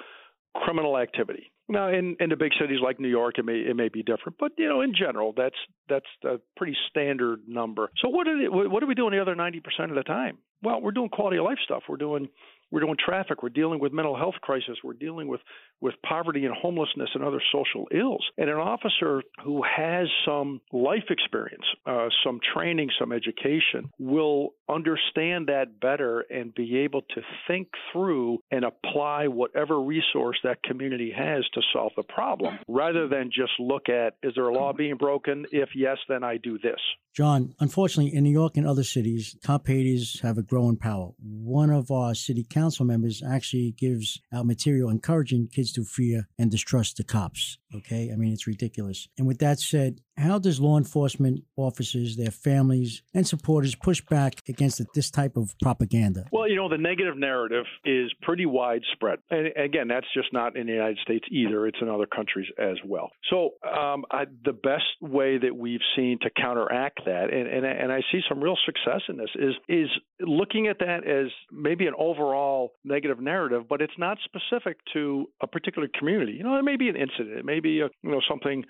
criminal 0.56 0.98
activity. 0.98 1.52
Now, 1.68 1.90
in, 1.90 2.16
in 2.20 2.30
the 2.30 2.36
big 2.36 2.52
cities 2.60 2.80
like 2.82 3.00
New 3.00 3.10
York, 3.10 3.40
it 3.40 3.46
may 3.46 3.58
it 3.58 3.76
may 3.76 3.90
be 3.90 4.04
different, 4.04 4.38
but 4.40 4.52
you 4.58 4.70
know, 4.70 4.82
in 4.82 4.94
general, 4.94 5.34
that's 5.36 5.56
that's 5.90 6.06
a 6.24 6.40
pretty 6.56 6.78
standard 6.90 7.42
number. 7.48 7.90
So, 8.04 8.10
what 8.10 8.28
are 8.28 8.38
what 8.52 8.84
are 8.84 8.86
we 8.86 8.94
doing 8.94 9.14
the 9.14 9.22
other 9.22 9.36
90% 9.36 9.58
of 9.90 9.96
the 9.96 10.04
time? 10.04 10.38
Well, 10.62 10.80
we're 10.80 10.92
doing 10.92 11.10
quality 11.10 11.38
of 11.38 11.46
life 11.46 11.58
stuff. 11.66 11.82
We're 11.90 11.98
doing 11.98 12.30
we're 12.72 12.82
doing 12.82 12.98
traffic. 13.04 13.44
We're 13.44 13.50
dealing 13.50 13.80
with 13.80 13.94
mental 13.94 14.18
health 14.18 14.36
crisis. 14.42 14.78
We're 14.84 14.94
dealing 14.94 15.28
with, 15.28 15.40
with 15.82 15.94
poverty 16.08 16.46
and 16.46 16.56
homelessness 16.56 17.10
and 17.14 17.24
other 17.24 17.42
social 17.52 17.88
ills. 17.92 18.26
And 18.38 18.50
an 18.50 18.58
officer 18.58 19.22
who 19.44 19.62
has 19.64 20.08
some 20.26 20.62
life 20.72 21.06
experience, 21.10 21.66
uh, 21.86 22.08
some 22.24 22.40
training, 22.54 22.90
some 23.00 23.12
education, 23.12 23.90
will 24.00 24.54
understand 24.70 25.48
that 25.48 25.80
better 25.80 26.22
and 26.30 26.54
be 26.54 26.78
able 26.80 27.02
to 27.02 27.22
think 27.48 27.68
through 27.92 28.40
and 28.52 28.66
apply 28.66 29.28
whatever 29.28 29.80
resource 29.80 30.38
that 30.44 30.64
community 30.64 31.14
has 31.16 31.44
to 31.54 31.62
solve 31.74 31.92
the 31.96 32.04
problem 32.04 32.58
rather 32.68 33.08
than 33.08 33.30
just 33.32 33.52
look 33.60 33.90
at 33.90 34.16
is 34.24 34.34
there 34.36 34.48
a 34.48 34.54
law 34.54 34.74
being 34.74 34.98
broken? 34.98 35.46
If 35.52 35.70
yes, 35.76 35.98
then 36.10 36.24
I 36.24 36.38
do 36.38 36.58
this. 36.58 36.80
John, 37.16 37.56
unfortunately, 37.62 38.14
in 38.14 38.26
New 38.26 38.32
York 38.32 38.58
and 38.58 38.68
other 38.68 38.84
cities, 38.84 39.38
cop 39.42 39.68
haters 39.68 40.20
have 40.20 40.38
a 40.38 40.42
growing 40.42 40.76
power. 40.76 41.12
One 41.18 41.70
of 41.70 41.90
our 41.90 42.14
city 42.14 42.44
council 42.44 42.86
members 42.86 43.24
actually 43.26 43.72
gives 43.72 44.20
out 44.34 44.46
material 44.46 44.90
encouraging 44.90 45.48
kids 45.48 45.65
to 45.74 45.84
fear 45.84 46.28
and 46.38 46.52
distrust 46.52 46.98
the 46.98 47.04
cops. 47.04 47.58
Okay, 47.74 48.12
I 48.12 48.16
mean, 48.16 48.34
it's 48.34 48.48
ridiculous. 48.48 49.08
And 49.18 49.28
with 49.28 49.40
that 49.40 49.60
said, 49.60 50.02
how 50.18 50.40
does 50.40 50.60
law 50.60 50.78
enforcement 50.78 51.44
officers, 51.58 52.16
their 52.16 52.32
families, 52.32 53.02
and 53.14 53.28
supporters 53.28 53.76
push 53.76 54.02
back 54.02 54.42
against 54.48 54.82
this 54.94 55.12
type 55.12 55.36
of 55.38 55.56
propaganda? 55.62 56.26
Well, 56.32 56.50
you 56.50 56.56
know, 56.56 56.70
the 56.70 56.78
negative 56.78 57.18
narrative 57.18 57.66
is 57.84 58.12
pretty 58.22 58.46
widespread. 58.46 59.20
And 59.30 59.48
again, 59.58 59.88
that's 59.88 60.08
just 60.14 60.32
not 60.32 60.56
in 60.56 60.68
the 60.68 60.74
United 60.74 61.00
States 61.04 61.26
either, 61.30 61.68
it's 61.68 61.78
in 61.82 61.90
other 61.90 62.06
countries 62.06 62.48
as 62.58 62.78
well. 62.86 63.12
So, 63.30 63.52
um, 63.68 64.06
I, 64.12 64.26
the 64.46 64.54
best 64.54 64.86
way 65.02 65.38
that 65.38 65.56
we've 65.56 65.82
seen 65.96 66.20
to 66.22 66.30
counteract 66.30 67.02
that, 67.06 67.34
and, 67.34 67.48
and, 67.48 67.66
and 67.66 67.92
I 67.92 68.02
see 68.12 68.22
some 68.30 68.42
real 68.42 68.58
success 68.66 69.02
in 69.10 69.18
this, 69.18 69.30
is, 69.36 69.54
is 69.68 69.90
looking 70.22 70.68
at 70.68 70.80
that 70.80 71.08
as 71.08 71.32
maybe 71.52 71.88
an 71.88 71.94
overall 71.98 72.74
negative 72.84 73.20
narrative, 73.20 73.64
but 73.68 73.82
it's 73.82 73.94
not 73.98 74.18
specific 74.24 74.78
to 74.94 75.26
a 75.42 75.48
particular 75.48 75.90
community. 76.00 76.34
You 76.34 76.44
know, 76.44 76.58
it 76.58 76.64
may 76.64 76.78
be 76.78 76.90
an 76.90 76.96
incident, 76.96 77.38
it 77.38 77.46
may 77.46 77.60
be 77.60 77.82
a, 77.82 77.90
you 78.02 78.12
know 78.12 78.22
something 78.30 78.64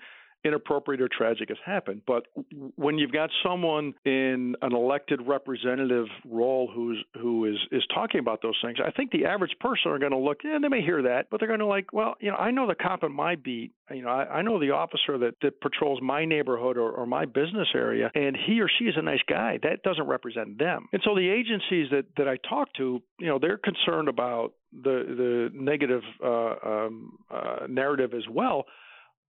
inappropriate 0.46 1.00
or 1.00 1.08
tragic 1.08 1.48
has 1.48 1.58
happened. 1.64 2.02
But 2.06 2.26
when 2.76 2.98
you've 2.98 3.12
got 3.12 3.30
someone 3.44 3.94
in 4.04 4.54
an 4.62 4.72
elected 4.72 5.20
representative 5.26 6.06
role 6.28 6.70
who's 6.72 7.02
who 7.20 7.44
is 7.46 7.56
is 7.72 7.82
talking 7.94 8.20
about 8.20 8.42
those 8.42 8.56
things, 8.62 8.78
I 8.84 8.90
think 8.90 9.10
the 9.10 9.24
average 9.26 9.54
person 9.60 9.90
are 9.90 9.98
going 9.98 10.12
to 10.12 10.18
look, 10.18 10.38
yeah, 10.44 10.58
they 10.60 10.68
may 10.68 10.82
hear 10.82 11.02
that, 11.02 11.26
but 11.30 11.40
they're 11.40 11.48
going 11.48 11.60
to 11.60 11.66
like, 11.66 11.92
well, 11.92 12.14
you 12.20 12.30
know, 12.30 12.36
I 12.36 12.50
know 12.50 12.66
the 12.66 12.74
cop 12.74 13.02
in 13.02 13.12
my 13.12 13.34
beat, 13.34 13.72
you 13.90 14.02
know, 14.02 14.08
I, 14.08 14.38
I 14.38 14.42
know 14.42 14.58
the 14.58 14.70
officer 14.70 15.18
that 15.18 15.34
that 15.42 15.60
patrols 15.60 16.00
my 16.02 16.24
neighborhood 16.24 16.76
or, 16.76 16.90
or 16.92 17.06
my 17.06 17.24
business 17.24 17.68
area, 17.74 18.10
and 18.14 18.36
he 18.46 18.60
or 18.60 18.68
she 18.78 18.84
is 18.84 18.94
a 18.96 19.02
nice 19.02 19.20
guy. 19.28 19.58
That 19.62 19.82
doesn't 19.82 20.06
represent 20.06 20.58
them. 20.58 20.88
And 20.92 21.02
so 21.04 21.14
the 21.14 21.28
agencies 21.28 21.88
that 21.90 22.04
that 22.16 22.28
I 22.28 22.36
talk 22.48 22.72
to, 22.74 23.02
you 23.18 23.26
know, 23.26 23.38
they're 23.38 23.58
concerned 23.58 24.08
about 24.08 24.52
the 24.72 24.96
the 25.22 25.50
negative 25.54 26.02
uh, 26.24 26.54
um, 26.64 27.18
uh, 27.30 27.66
narrative 27.68 28.12
as 28.14 28.24
well. 28.30 28.66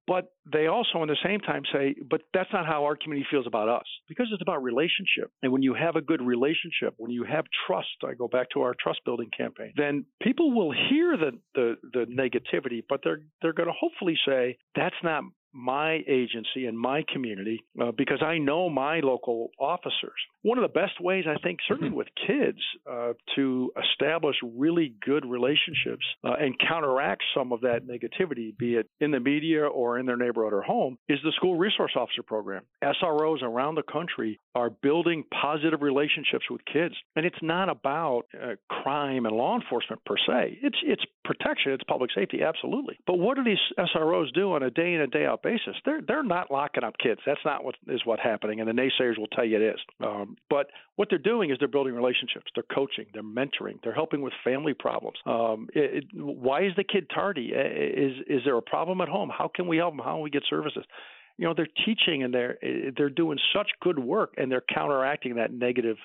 But 0.07 0.31
they 0.51 0.67
also, 0.67 1.01
in 1.03 1.09
the 1.09 1.17
same 1.23 1.41
time, 1.41 1.63
say, 1.73 1.93
but 2.09 2.21
that's 2.33 2.49
not 2.53 2.65
how 2.65 2.85
our 2.85 2.95
community 2.95 3.27
feels 3.29 3.45
about 3.45 3.67
us 3.67 3.85
because 4.07 4.27
it's 4.31 4.41
about 4.41 4.63
relationship. 4.63 5.31
And 5.43 5.51
when 5.51 5.61
you 5.61 5.73
have 5.73 5.97
a 5.97 6.01
good 6.01 6.21
relationship, 6.21 6.93
when 6.97 7.11
you 7.11 7.25
have 7.25 7.43
trust, 7.67 7.89
I 8.05 8.13
go 8.13 8.29
back 8.29 8.47
to 8.53 8.61
our 8.61 8.73
trust 8.81 9.01
building 9.03 9.29
campaign, 9.37 9.73
then 9.75 10.05
people 10.21 10.53
will 10.55 10.71
hear 10.71 11.17
the, 11.17 11.31
the, 11.55 11.75
the 11.91 12.05
negativity, 12.05 12.81
but 12.87 13.01
they're, 13.03 13.19
they're 13.41 13.53
going 13.53 13.67
to 13.67 13.75
hopefully 13.77 14.17
say, 14.25 14.57
that's 14.75 14.95
not 15.03 15.23
my 15.53 15.99
agency 16.07 16.65
and 16.65 16.77
my 16.77 17.03
community 17.11 17.63
uh, 17.81 17.91
because 17.97 18.21
I 18.21 18.37
know 18.37 18.69
my 18.69 18.99
local 18.99 19.49
officers. 19.59 20.13
One 20.41 20.57
of 20.57 20.61
the 20.61 20.79
best 20.79 21.01
ways, 21.01 21.25
I 21.27 21.39
think, 21.41 21.59
certainly 21.67 21.93
with 21.93 22.07
kids, 22.27 22.59
uh, 22.89 23.13
to 23.35 23.71
establish 23.91 24.35
really 24.43 24.93
good 25.05 25.25
relationships 25.25 26.05
uh, 26.23 26.33
and 26.39 26.55
counteract 26.59 27.23
some 27.35 27.51
of 27.51 27.61
that 27.61 27.87
negativity, 27.87 28.57
be 28.57 28.75
it 28.75 28.89
in 28.99 29.11
the 29.11 29.19
media 29.19 29.65
or 29.65 29.99
in 29.99 30.05
their 30.05 30.17
neighborhood 30.17 30.53
or 30.53 30.61
home, 30.61 30.97
is 31.09 31.19
the 31.23 31.31
school 31.35 31.57
resource 31.57 31.91
officer 31.95 32.23
program. 32.23 32.63
SROs 32.83 33.41
around 33.41 33.75
the 33.75 33.83
country 33.83 34.39
are 34.55 34.69
building 34.69 35.23
positive 35.41 35.81
relationships 35.81 36.45
with 36.49 36.61
kids, 36.71 36.95
and 37.15 37.25
it's 37.25 37.41
not 37.41 37.69
about 37.69 38.23
uh, 38.33 38.55
crime 38.69 39.25
and 39.25 39.35
law 39.35 39.55
enforcement 39.55 40.03
per 40.05 40.15
se. 40.17 40.59
It's 40.61 40.77
it's 40.83 41.03
protection, 41.23 41.73
it's 41.73 41.83
public 41.83 42.11
safety, 42.15 42.41
absolutely. 42.41 42.97
But 43.05 43.19
what 43.19 43.37
do 43.37 43.43
these 43.43 43.57
SROs 43.77 44.33
do 44.33 44.53
on 44.53 44.63
a 44.63 44.71
day 44.71 44.93
in 44.93 45.01
and 45.01 45.11
day 45.11 45.25
out 45.25 45.36
basis? 45.41 45.75
They're 45.85 46.01
they're 46.07 46.23
not 46.23 46.51
locking 46.51 46.83
up 46.83 46.95
kids. 46.97 47.21
That's 47.25 47.39
not 47.45 47.63
what 47.63 47.75
is 47.87 48.01
what 48.05 48.19
happening, 48.19 48.59
and 48.59 48.67
the 48.67 48.73
naysayers 48.73 49.17
will 49.17 49.27
tell 49.27 49.45
you 49.45 49.57
it 49.57 49.73
is. 49.73 49.79
Um, 50.01 50.37
but 50.49 50.67
what 50.95 51.09
they're 51.09 51.19
doing 51.19 51.51
is 51.51 51.57
they're 51.59 51.67
building 51.67 51.93
relationships. 51.93 52.45
They're 52.55 52.63
coaching. 52.73 53.05
They're 53.13 53.23
mentoring. 53.23 53.79
They're 53.83 53.93
helping 53.93 54.21
with 54.21 54.33
family 54.43 54.73
problems. 54.73 55.17
Um, 55.25 55.69
it, 55.73 56.03
it, 56.03 56.05
why 56.13 56.65
is 56.65 56.73
the 56.75 56.83
kid 56.83 57.09
tardy? 57.13 57.47
Is 57.47 58.13
is 58.27 58.41
there 58.45 58.57
a 58.57 58.61
problem 58.61 59.01
at 59.01 59.07
home? 59.07 59.29
How 59.35 59.49
can 59.53 59.67
we 59.67 59.77
help 59.77 59.95
them? 59.95 60.03
How 60.03 60.13
can 60.15 60.21
we 60.21 60.29
get 60.29 60.43
services? 60.49 60.83
You 61.37 61.45
know, 61.45 61.53
they're 61.55 61.67
teaching 61.85 62.23
and 62.23 62.33
they're 62.33 62.57
they're 62.95 63.09
doing 63.09 63.37
such 63.55 63.69
good 63.81 63.99
work, 63.99 64.33
and 64.37 64.51
they're 64.51 64.63
counteracting 64.73 65.35
that 65.35 65.51
negative 65.53 65.97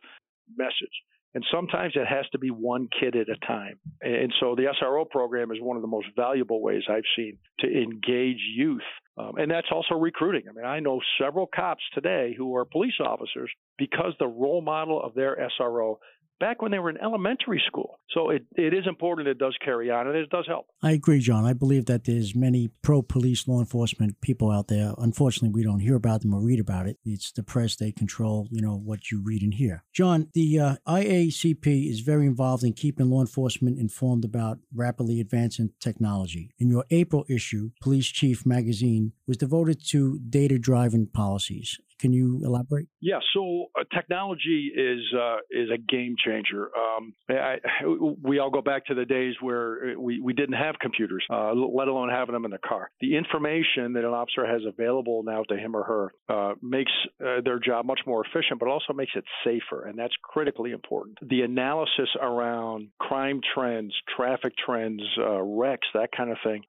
message. 0.56 1.02
And 1.34 1.44
sometimes 1.50 1.94
it 1.96 2.06
has 2.06 2.26
to 2.32 2.38
be 2.38 2.50
one 2.50 2.88
kid 3.00 3.16
at 3.16 3.28
a 3.28 3.36
time. 3.46 3.78
And 4.02 4.32
so 4.38 4.54
the 4.54 4.72
SRO 4.82 5.08
program 5.08 5.50
is 5.50 5.58
one 5.60 5.76
of 5.76 5.82
the 5.82 5.88
most 5.88 6.08
valuable 6.14 6.60
ways 6.60 6.82
I've 6.90 7.08
seen 7.16 7.38
to 7.60 7.66
engage 7.66 8.40
youth. 8.54 8.82
Um, 9.16 9.36
and 9.36 9.50
that's 9.50 9.68
also 9.70 9.94
recruiting. 9.94 10.42
I 10.48 10.52
mean, 10.52 10.66
I 10.66 10.80
know 10.80 11.00
several 11.20 11.48
cops 11.54 11.82
today 11.94 12.34
who 12.36 12.56
are 12.56 12.64
police 12.64 12.98
officers 13.00 13.50
because 13.78 14.12
the 14.18 14.26
role 14.26 14.62
model 14.62 15.02
of 15.02 15.14
their 15.14 15.48
SRO 15.58 15.96
back 16.42 16.60
when 16.60 16.72
they 16.72 16.80
were 16.80 16.90
in 16.90 16.98
elementary 17.00 17.62
school. 17.68 18.00
So 18.10 18.30
it, 18.30 18.44
it 18.56 18.74
is 18.74 18.84
important. 18.88 19.28
It 19.28 19.38
does 19.38 19.56
carry 19.64 19.92
on, 19.92 20.08
and 20.08 20.16
it 20.16 20.28
does 20.28 20.44
help. 20.48 20.66
I 20.82 20.90
agree, 20.90 21.20
John. 21.20 21.44
I 21.44 21.52
believe 21.52 21.86
that 21.86 22.02
there's 22.02 22.34
many 22.34 22.68
pro-police 22.82 23.46
law 23.46 23.60
enforcement 23.60 24.20
people 24.20 24.50
out 24.50 24.66
there. 24.66 24.92
Unfortunately, 24.98 25.50
we 25.54 25.62
don't 25.62 25.78
hear 25.78 25.94
about 25.94 26.22
them 26.22 26.34
or 26.34 26.40
read 26.40 26.58
about 26.58 26.88
it. 26.88 26.98
It's 27.04 27.30
the 27.30 27.44
press; 27.44 27.76
they 27.76 27.92
control, 27.92 28.48
you 28.50 28.60
know, 28.60 28.76
what 28.76 29.12
you 29.12 29.22
read 29.22 29.42
and 29.42 29.54
hear. 29.54 29.84
John, 29.94 30.30
the 30.34 30.58
uh, 30.58 30.76
IACP 30.88 31.88
is 31.88 32.00
very 32.00 32.26
involved 32.26 32.64
in 32.64 32.72
keeping 32.72 33.08
law 33.08 33.20
enforcement 33.20 33.78
informed 33.78 34.24
about 34.24 34.58
rapidly 34.74 35.20
advancing 35.20 35.70
technology. 35.78 36.50
In 36.58 36.68
your 36.68 36.84
April 36.90 37.24
issue, 37.28 37.70
Police 37.80 38.08
Chief 38.08 38.44
magazine 38.44 39.12
was 39.28 39.36
devoted 39.36 39.78
to 39.90 40.18
data-driven 40.18 41.06
policies. 41.06 41.78
Can 42.02 42.12
you 42.12 42.40
elaborate? 42.44 42.88
Yeah. 43.00 43.20
So 43.32 43.66
uh, 43.78 43.84
technology 43.94 44.72
is 44.74 45.00
uh, 45.16 45.36
is 45.52 45.68
a 45.72 45.78
game 45.78 46.16
changer. 46.18 46.68
Um, 46.76 47.14
I, 47.30 47.58
we 48.20 48.40
all 48.40 48.50
go 48.50 48.60
back 48.60 48.86
to 48.86 48.94
the 48.94 49.04
days 49.04 49.34
where 49.40 49.92
uh, 49.92 50.00
we, 50.00 50.20
we 50.20 50.32
didn't 50.32 50.56
have 50.56 50.74
computers, 50.80 51.24
uh, 51.30 51.52
let 51.52 51.86
alone 51.86 52.08
having 52.10 52.32
them 52.32 52.44
in 52.44 52.50
the 52.50 52.58
car. 52.58 52.90
The 53.00 53.16
information 53.16 53.92
that 53.92 54.00
an 54.04 54.12
officer 54.12 54.44
has 54.44 54.62
available 54.66 55.22
now 55.24 55.44
to 55.44 55.56
him 55.56 55.76
or 55.76 55.84
her 55.84 56.12
uh, 56.28 56.54
makes 56.60 56.90
uh, 57.24 57.40
their 57.44 57.60
job 57.60 57.86
much 57.86 58.00
more 58.04 58.24
efficient, 58.26 58.58
but 58.58 58.68
also 58.68 58.92
makes 58.92 59.12
it 59.14 59.24
safer, 59.44 59.86
and 59.86 59.96
that's 59.96 60.14
critically 60.24 60.72
important. 60.72 61.18
The 61.22 61.42
analysis 61.42 62.08
around 62.20 62.88
crime 62.98 63.40
trends, 63.54 63.94
traffic 64.16 64.54
trends, 64.66 65.02
wrecks, 65.40 65.86
that 65.94 66.08
kind 66.16 66.32
of 66.32 66.38
thing. 66.42 66.62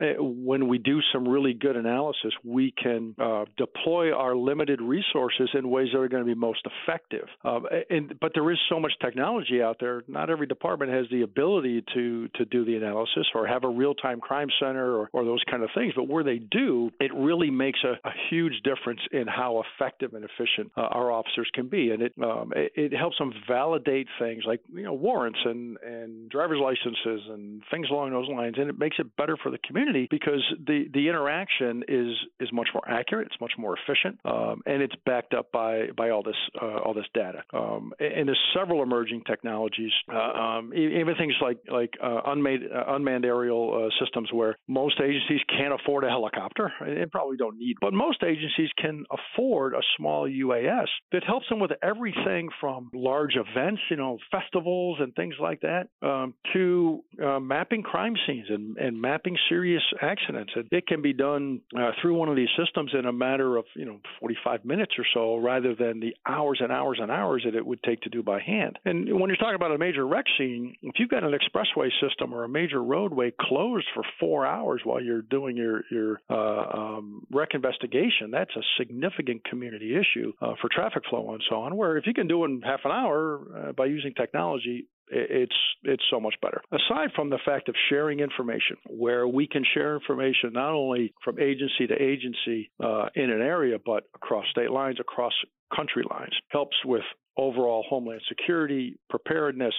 Eh, 0.00 0.14
when 0.18 0.66
we 0.66 0.78
do 0.78 1.00
some 1.12 1.28
really 1.28 1.52
good 1.52 1.76
analysis, 1.76 2.32
we 2.42 2.72
can 2.82 3.14
deploy 3.58 4.14
our 4.14 4.34
limited 4.34 4.77
resources 4.80 5.48
in 5.54 5.68
ways 5.70 5.88
that 5.92 5.98
are 5.98 6.08
going 6.08 6.24
to 6.24 6.26
be 6.26 6.38
most 6.38 6.66
effective. 6.66 7.26
Um, 7.44 7.66
and 7.90 8.18
but 8.20 8.32
there 8.34 8.50
is 8.50 8.58
so 8.68 8.80
much 8.80 8.92
technology 9.00 9.62
out 9.62 9.76
there. 9.80 10.02
Not 10.08 10.30
every 10.30 10.46
department 10.46 10.92
has 10.92 11.06
the 11.10 11.22
ability 11.22 11.84
to 11.94 12.28
to 12.28 12.44
do 12.44 12.64
the 12.64 12.76
analysis 12.76 13.26
or 13.34 13.46
have 13.46 13.64
a 13.64 13.68
real 13.68 13.94
time 13.94 14.20
crime 14.20 14.48
center 14.60 14.96
or, 14.96 15.10
or 15.12 15.24
those 15.24 15.42
kind 15.50 15.62
of 15.62 15.70
things. 15.74 15.92
But 15.94 16.08
where 16.08 16.24
they 16.24 16.38
do, 16.38 16.90
it 17.00 17.12
really 17.14 17.50
makes 17.50 17.80
a, 17.84 18.08
a 18.08 18.12
huge 18.30 18.60
difference 18.64 19.00
in 19.12 19.26
how 19.26 19.62
effective 19.62 20.14
and 20.14 20.24
efficient 20.24 20.72
uh, 20.76 20.82
our 20.82 21.10
officers 21.10 21.48
can 21.54 21.68
be. 21.68 21.90
And 21.90 22.02
it, 22.02 22.12
um, 22.22 22.52
it 22.54 22.72
it 22.74 22.96
helps 22.96 23.18
them 23.18 23.32
validate 23.46 24.08
things 24.18 24.44
like 24.46 24.60
you 24.72 24.82
know 24.82 24.94
warrants 24.94 25.38
and 25.44 25.76
and 25.84 26.30
driver's 26.30 26.60
licenses 26.60 27.22
and 27.28 27.62
things 27.70 27.88
along 27.90 28.10
those 28.12 28.28
lines. 28.28 28.56
And 28.58 28.68
it 28.68 28.78
makes 28.78 28.96
it 28.98 29.16
better 29.16 29.36
for 29.42 29.50
the 29.50 29.58
community 29.58 30.08
because 30.10 30.42
the 30.66 30.86
the 30.92 31.08
interaction 31.08 31.84
is 31.88 32.14
is 32.40 32.52
much 32.52 32.68
more 32.72 32.88
accurate. 32.88 33.28
It's 33.30 33.40
much 33.40 33.52
more 33.58 33.76
efficient. 33.76 34.18
Um, 34.24 34.57
and 34.66 34.82
it's 34.82 34.94
backed 35.06 35.34
up 35.34 35.50
by 35.52 35.88
by 35.96 36.10
all 36.10 36.22
this 36.22 36.36
uh, 36.60 36.78
all 36.78 36.94
this 36.94 37.06
data. 37.14 37.42
Um, 37.52 37.92
and 37.98 38.28
there's 38.28 38.38
several 38.56 38.82
emerging 38.82 39.22
technologies, 39.26 39.92
uh, 40.12 40.16
um, 40.16 40.72
even 40.74 41.14
things 41.16 41.34
like 41.40 41.58
like 41.70 41.94
uh, 42.02 42.20
unmanned 42.26 42.64
uh, 42.74 42.84
unmanned 42.94 43.24
aerial 43.24 43.86
uh, 43.86 44.04
systems, 44.04 44.30
where 44.32 44.56
most 44.68 45.00
agencies 45.00 45.40
can't 45.48 45.74
afford 45.74 46.04
a 46.04 46.08
helicopter 46.08 46.72
and 46.80 47.10
probably 47.10 47.36
don't 47.36 47.58
need, 47.58 47.76
but 47.80 47.92
most 47.92 48.22
agencies 48.22 48.70
can 48.78 49.04
afford 49.10 49.74
a 49.74 49.80
small 49.96 50.28
UAS 50.28 50.86
that 51.12 51.24
helps 51.24 51.48
them 51.48 51.60
with 51.60 51.72
everything 51.82 52.48
from 52.60 52.90
large 52.94 53.36
events, 53.36 53.80
you 53.90 53.96
know, 53.96 54.18
festivals 54.30 54.98
and 55.00 55.14
things 55.14 55.34
like 55.40 55.60
that, 55.60 55.88
um, 56.02 56.34
to 56.52 57.02
uh, 57.24 57.40
mapping 57.40 57.82
crime 57.82 58.14
scenes 58.26 58.46
and, 58.48 58.76
and 58.78 59.00
mapping 59.00 59.36
serious 59.48 59.82
accidents. 60.02 60.52
And 60.54 60.66
it 60.70 60.86
can 60.86 61.02
be 61.02 61.12
done 61.12 61.60
through 62.00 62.14
one 62.14 62.28
of 62.28 62.36
these 62.36 62.48
systems 62.58 62.92
in 62.98 63.06
a 63.06 63.12
matter 63.12 63.56
of 63.56 63.64
you 63.74 63.84
know 63.84 63.98
45 64.20 64.47
minutes 64.64 64.92
or 64.98 65.04
so 65.14 65.36
rather 65.36 65.74
than 65.74 66.00
the 66.00 66.14
hours 66.26 66.60
and 66.62 66.72
hours 66.72 66.98
and 67.00 67.10
hours 67.10 67.42
that 67.44 67.54
it 67.54 67.64
would 67.64 67.82
take 67.82 68.00
to 68.02 68.10
do 68.10 68.22
by 68.22 68.40
hand. 68.40 68.78
And 68.84 69.20
when 69.20 69.28
you're 69.28 69.36
talking 69.36 69.54
about 69.54 69.72
a 69.72 69.78
major 69.78 70.06
wreck 70.06 70.24
scene, 70.36 70.76
if 70.82 70.94
you've 70.98 71.10
got 71.10 71.24
an 71.24 71.32
expressway 71.32 71.88
system 72.00 72.32
or 72.32 72.44
a 72.44 72.48
major 72.48 72.82
roadway 72.82 73.32
closed 73.40 73.86
for 73.94 74.02
four 74.20 74.46
hours 74.46 74.82
while 74.84 75.02
you're 75.02 75.22
doing 75.22 75.56
your 75.56 75.82
your 75.90 76.20
uh, 76.30 76.78
um, 76.78 77.26
wreck 77.30 77.50
investigation, 77.54 78.30
that's 78.30 78.54
a 78.56 78.62
significant 78.78 79.44
community 79.44 79.94
issue 79.96 80.32
uh, 80.40 80.54
for 80.60 80.68
traffic 80.70 81.02
flow 81.08 81.32
and 81.32 81.42
so 81.48 81.56
on. 81.56 81.76
Where 81.76 81.96
if 81.96 82.06
you 82.06 82.14
can 82.14 82.28
do 82.28 82.44
it 82.44 82.48
in 82.48 82.62
half 82.62 82.80
an 82.84 82.92
hour 82.92 83.40
uh, 83.56 83.72
by 83.72 83.86
using 83.86 84.14
technology, 84.14 84.86
it's 85.10 85.54
it's 85.84 86.02
so 86.10 86.20
much 86.20 86.34
better. 86.42 86.60
Aside 86.72 87.10
from 87.14 87.30
the 87.30 87.38
fact 87.44 87.68
of 87.68 87.74
sharing 87.88 88.20
information, 88.20 88.76
where 88.88 89.26
we 89.26 89.46
can 89.46 89.64
share 89.74 89.94
information 89.94 90.52
not 90.52 90.72
only 90.72 91.12
from 91.24 91.38
agency 91.38 91.86
to 91.88 91.94
agency 91.94 92.70
uh, 92.82 93.06
in 93.14 93.30
an 93.30 93.40
area, 93.40 93.78
but 93.84 94.04
across 94.14 94.44
state 94.50 94.70
lines, 94.70 94.98
across 95.00 95.32
country 95.74 96.04
lines, 96.10 96.34
helps 96.48 96.76
with 96.84 97.02
overall 97.36 97.84
homeland 97.88 98.20
security, 98.28 98.98
preparedness, 99.08 99.74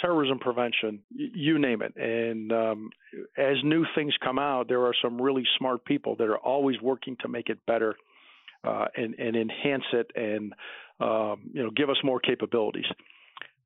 terrorism 0.00 0.38
prevention, 0.38 1.00
you 1.10 1.58
name 1.58 1.82
it. 1.82 1.96
And 1.96 2.52
um, 2.52 2.90
as 3.36 3.56
new 3.64 3.84
things 3.94 4.14
come 4.22 4.38
out, 4.38 4.68
there 4.68 4.82
are 4.82 4.94
some 5.02 5.20
really 5.20 5.44
smart 5.58 5.84
people 5.84 6.16
that 6.16 6.24
are 6.24 6.38
always 6.38 6.80
working 6.80 7.16
to 7.20 7.28
make 7.28 7.48
it 7.48 7.58
better 7.66 7.96
uh, 8.64 8.86
and, 8.96 9.14
and 9.14 9.36
enhance 9.36 9.84
it 9.92 10.10
and 10.14 10.52
um, 11.00 11.50
you 11.52 11.62
know 11.62 11.70
give 11.70 11.90
us 11.90 11.96
more 12.02 12.20
capabilities. 12.20 12.86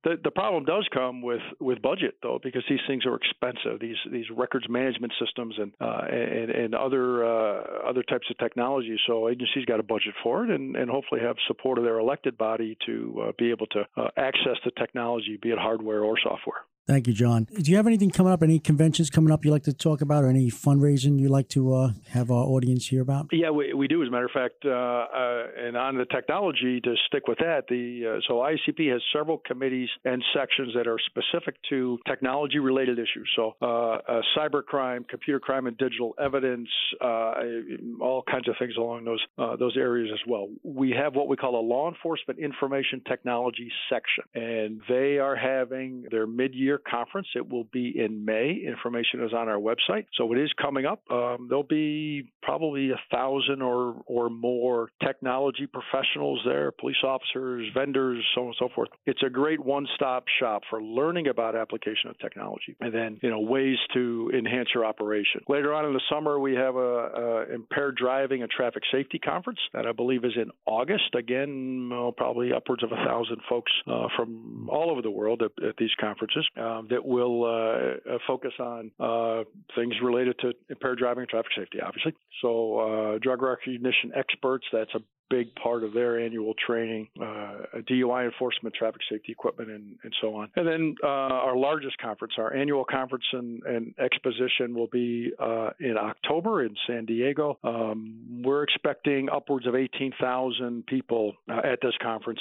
The, 0.04 0.18
the 0.22 0.32
problem 0.32 0.64
does 0.64 0.86
come 0.92 1.22
with, 1.22 1.42
with 1.60 1.80
budget 1.80 2.16
though, 2.22 2.40
because 2.42 2.64
these 2.68 2.80
things 2.88 3.06
are 3.06 3.14
expensive. 3.14 3.78
These 3.80 3.96
these 4.10 4.24
records 4.36 4.68
management 4.68 5.12
systems 5.24 5.54
and 5.58 5.72
uh, 5.80 6.02
and, 6.10 6.50
and 6.50 6.74
other 6.74 7.24
uh, 7.24 7.88
other 7.88 8.02
types 8.02 8.26
of 8.28 8.36
technology. 8.38 8.96
So 9.06 9.28
agencies 9.28 9.64
got 9.64 9.78
a 9.78 9.84
budget 9.84 10.14
for 10.22 10.44
it, 10.44 10.50
and, 10.50 10.74
and 10.74 10.90
hopefully 10.90 11.20
have 11.20 11.36
support 11.46 11.78
of 11.78 11.84
their 11.84 12.00
elected 12.00 12.36
body 12.36 12.76
to 12.86 13.24
uh, 13.28 13.32
be 13.38 13.50
able 13.50 13.66
to 13.68 13.84
uh, 13.96 14.08
access 14.16 14.56
the 14.64 14.72
technology, 14.76 15.38
be 15.40 15.50
it 15.50 15.58
hardware 15.58 16.02
or 16.02 16.16
software. 16.20 16.62
Thank 16.86 17.06
you, 17.06 17.12
John. 17.12 17.46
Do 17.60 17.70
you 17.70 17.76
have 17.76 17.86
anything 17.86 18.10
coming 18.10 18.32
up? 18.32 18.42
Any 18.42 18.58
conventions 18.58 19.08
coming 19.08 19.32
up 19.32 19.44
you 19.44 19.52
like 19.52 19.62
to 19.64 19.72
talk 19.72 20.00
about, 20.00 20.24
or 20.24 20.28
any 20.28 20.50
fundraising 20.50 21.16
you 21.20 21.28
like 21.28 21.48
to 21.50 21.74
uh, 21.74 21.90
have 22.08 22.30
our 22.30 22.42
audience 22.42 22.88
hear 22.88 23.02
about? 23.02 23.28
Yeah, 23.30 23.50
we, 23.50 23.72
we 23.72 23.86
do. 23.86 24.02
As 24.02 24.08
a 24.08 24.10
matter 24.10 24.24
of 24.24 24.32
fact, 24.32 24.64
uh, 24.64 24.70
uh, 24.70 25.46
and 25.64 25.76
on 25.76 25.96
the 25.96 26.06
technology, 26.06 26.80
to 26.80 26.94
stick 27.06 27.28
with 27.28 27.38
that, 27.38 27.66
the 27.68 28.16
uh, 28.16 28.20
so 28.26 28.34
ICP 28.34 28.90
has 28.90 29.00
several 29.12 29.38
committees 29.46 29.88
and 30.04 30.24
sections 30.34 30.72
that 30.74 30.88
are 30.88 30.98
specific 31.06 31.54
to 31.68 32.00
technology-related 32.08 32.98
issues. 32.98 33.30
So, 33.36 33.54
uh, 33.62 33.66
uh, 33.66 34.20
cybercrime, 34.36 35.06
computer 35.06 35.38
crime, 35.38 35.68
and 35.68 35.78
digital 35.78 36.14
evidence, 36.20 36.68
all 37.00 38.24
kinds 38.28 38.48
of 38.48 38.56
things 38.58 38.74
along 38.76 39.04
those 39.04 39.24
those 39.58 39.76
areas 39.76 40.10
as 40.12 40.20
well. 40.28 40.48
We 40.64 40.90
have 40.90 41.14
what 41.14 41.28
we 41.28 41.36
call 41.36 41.60
a 41.60 41.64
law 41.64 41.88
enforcement 41.88 42.40
information 42.40 43.02
technology 43.06 43.70
section, 43.88 44.24
and 44.34 44.80
they 44.88 45.18
are 45.18 45.36
having 45.36 46.06
their 46.10 46.26
mid-year 46.26 46.71
year 46.72 46.80
conference. 46.90 47.28
It 47.34 47.48
will 47.48 47.64
be 47.72 47.92
in 47.96 48.24
May. 48.24 48.62
Information 48.66 49.22
is 49.24 49.32
on 49.32 49.48
our 49.48 49.58
website. 49.58 50.06
So 50.14 50.32
it 50.32 50.38
is 50.38 50.50
coming 50.60 50.86
up. 50.86 51.02
Um, 51.10 51.46
there'll 51.48 51.62
be 51.62 52.30
probably 52.42 52.90
a 52.90 53.00
thousand 53.10 53.62
or, 53.62 54.02
or 54.06 54.30
more 54.30 54.88
technology 55.04 55.66
professionals 55.66 56.40
there, 56.44 56.72
police 56.72 56.96
officers, 57.04 57.68
vendors, 57.74 58.24
so 58.34 58.42
on 58.42 58.46
and 58.48 58.56
so 58.58 58.68
forth. 58.74 58.88
It's 59.06 59.22
a 59.24 59.30
great 59.30 59.60
one 59.60 59.86
stop 59.94 60.24
shop 60.40 60.62
for 60.70 60.82
learning 60.82 61.28
about 61.28 61.54
application 61.54 62.08
of 62.10 62.18
technology 62.18 62.76
and 62.80 62.94
then, 62.94 63.18
you 63.22 63.30
know, 63.30 63.40
ways 63.40 63.76
to 63.94 64.30
enhance 64.36 64.68
your 64.74 64.84
operation. 64.84 65.42
Later 65.48 65.74
on 65.74 65.84
in 65.84 65.92
the 65.92 66.00
summer, 66.10 66.38
we 66.38 66.54
have 66.54 66.76
a, 66.76 67.46
a 67.48 67.54
impaired 67.54 67.96
driving 67.96 68.42
and 68.42 68.50
traffic 68.50 68.82
safety 68.90 69.18
conference 69.18 69.60
that 69.74 69.86
I 69.86 69.92
believe 69.92 70.24
is 70.24 70.32
in 70.36 70.50
August. 70.66 71.14
Again, 71.14 71.90
probably 72.16 72.52
upwards 72.52 72.82
of 72.82 72.92
a 72.92 72.96
thousand 73.06 73.38
folks 73.48 73.72
uh, 73.86 74.06
from 74.16 74.68
all 74.70 74.90
over 74.90 75.02
the 75.02 75.10
world 75.10 75.42
at, 75.42 75.52
at 75.64 75.76
these 75.76 75.90
conferences 76.00 76.46
um, 76.62 76.88
that 76.90 77.04
will 77.04 77.44
uh, 77.44 78.18
focus 78.26 78.52
on 78.58 78.90
uh, 79.00 79.44
things 79.74 79.94
related 80.02 80.38
to 80.40 80.52
impaired 80.68 80.98
driving 80.98 81.22
and 81.22 81.28
traffic 81.28 81.52
safety, 81.56 81.78
obviously. 81.84 82.14
So, 82.40 82.78
uh, 82.78 83.18
drug 83.18 83.42
recognition 83.42 84.12
experts, 84.14 84.66
that's 84.72 84.94
a 84.94 85.00
big 85.32 85.54
part 85.54 85.82
of 85.82 85.94
their 85.94 86.20
annual 86.20 86.52
training, 86.66 87.08
uh, 87.18 87.80
DUI 87.90 88.26
enforcement, 88.26 88.74
traffic 88.74 89.00
safety 89.10 89.32
equipment, 89.32 89.70
and, 89.70 89.96
and 90.04 90.14
so 90.20 90.34
on. 90.34 90.50
And 90.56 90.68
then 90.68 90.94
uh, 91.02 91.06
our 91.06 91.56
largest 91.56 91.96
conference, 91.98 92.34
our 92.36 92.54
annual 92.54 92.84
conference 92.84 93.24
and, 93.32 93.62
and 93.62 93.94
exposition, 93.98 94.74
will 94.74 94.88
be 94.88 95.32
uh, 95.38 95.70
in 95.80 95.96
October 95.96 96.64
in 96.64 96.74
San 96.86 97.06
Diego. 97.06 97.58
Um, 97.64 98.42
we're 98.44 98.62
expecting 98.62 99.30
upwards 99.30 99.66
of 99.66 99.74
18,000 99.74 100.84
people 100.86 101.32
uh, 101.48 101.60
at 101.64 101.78
this 101.80 101.94
conference. 102.02 102.40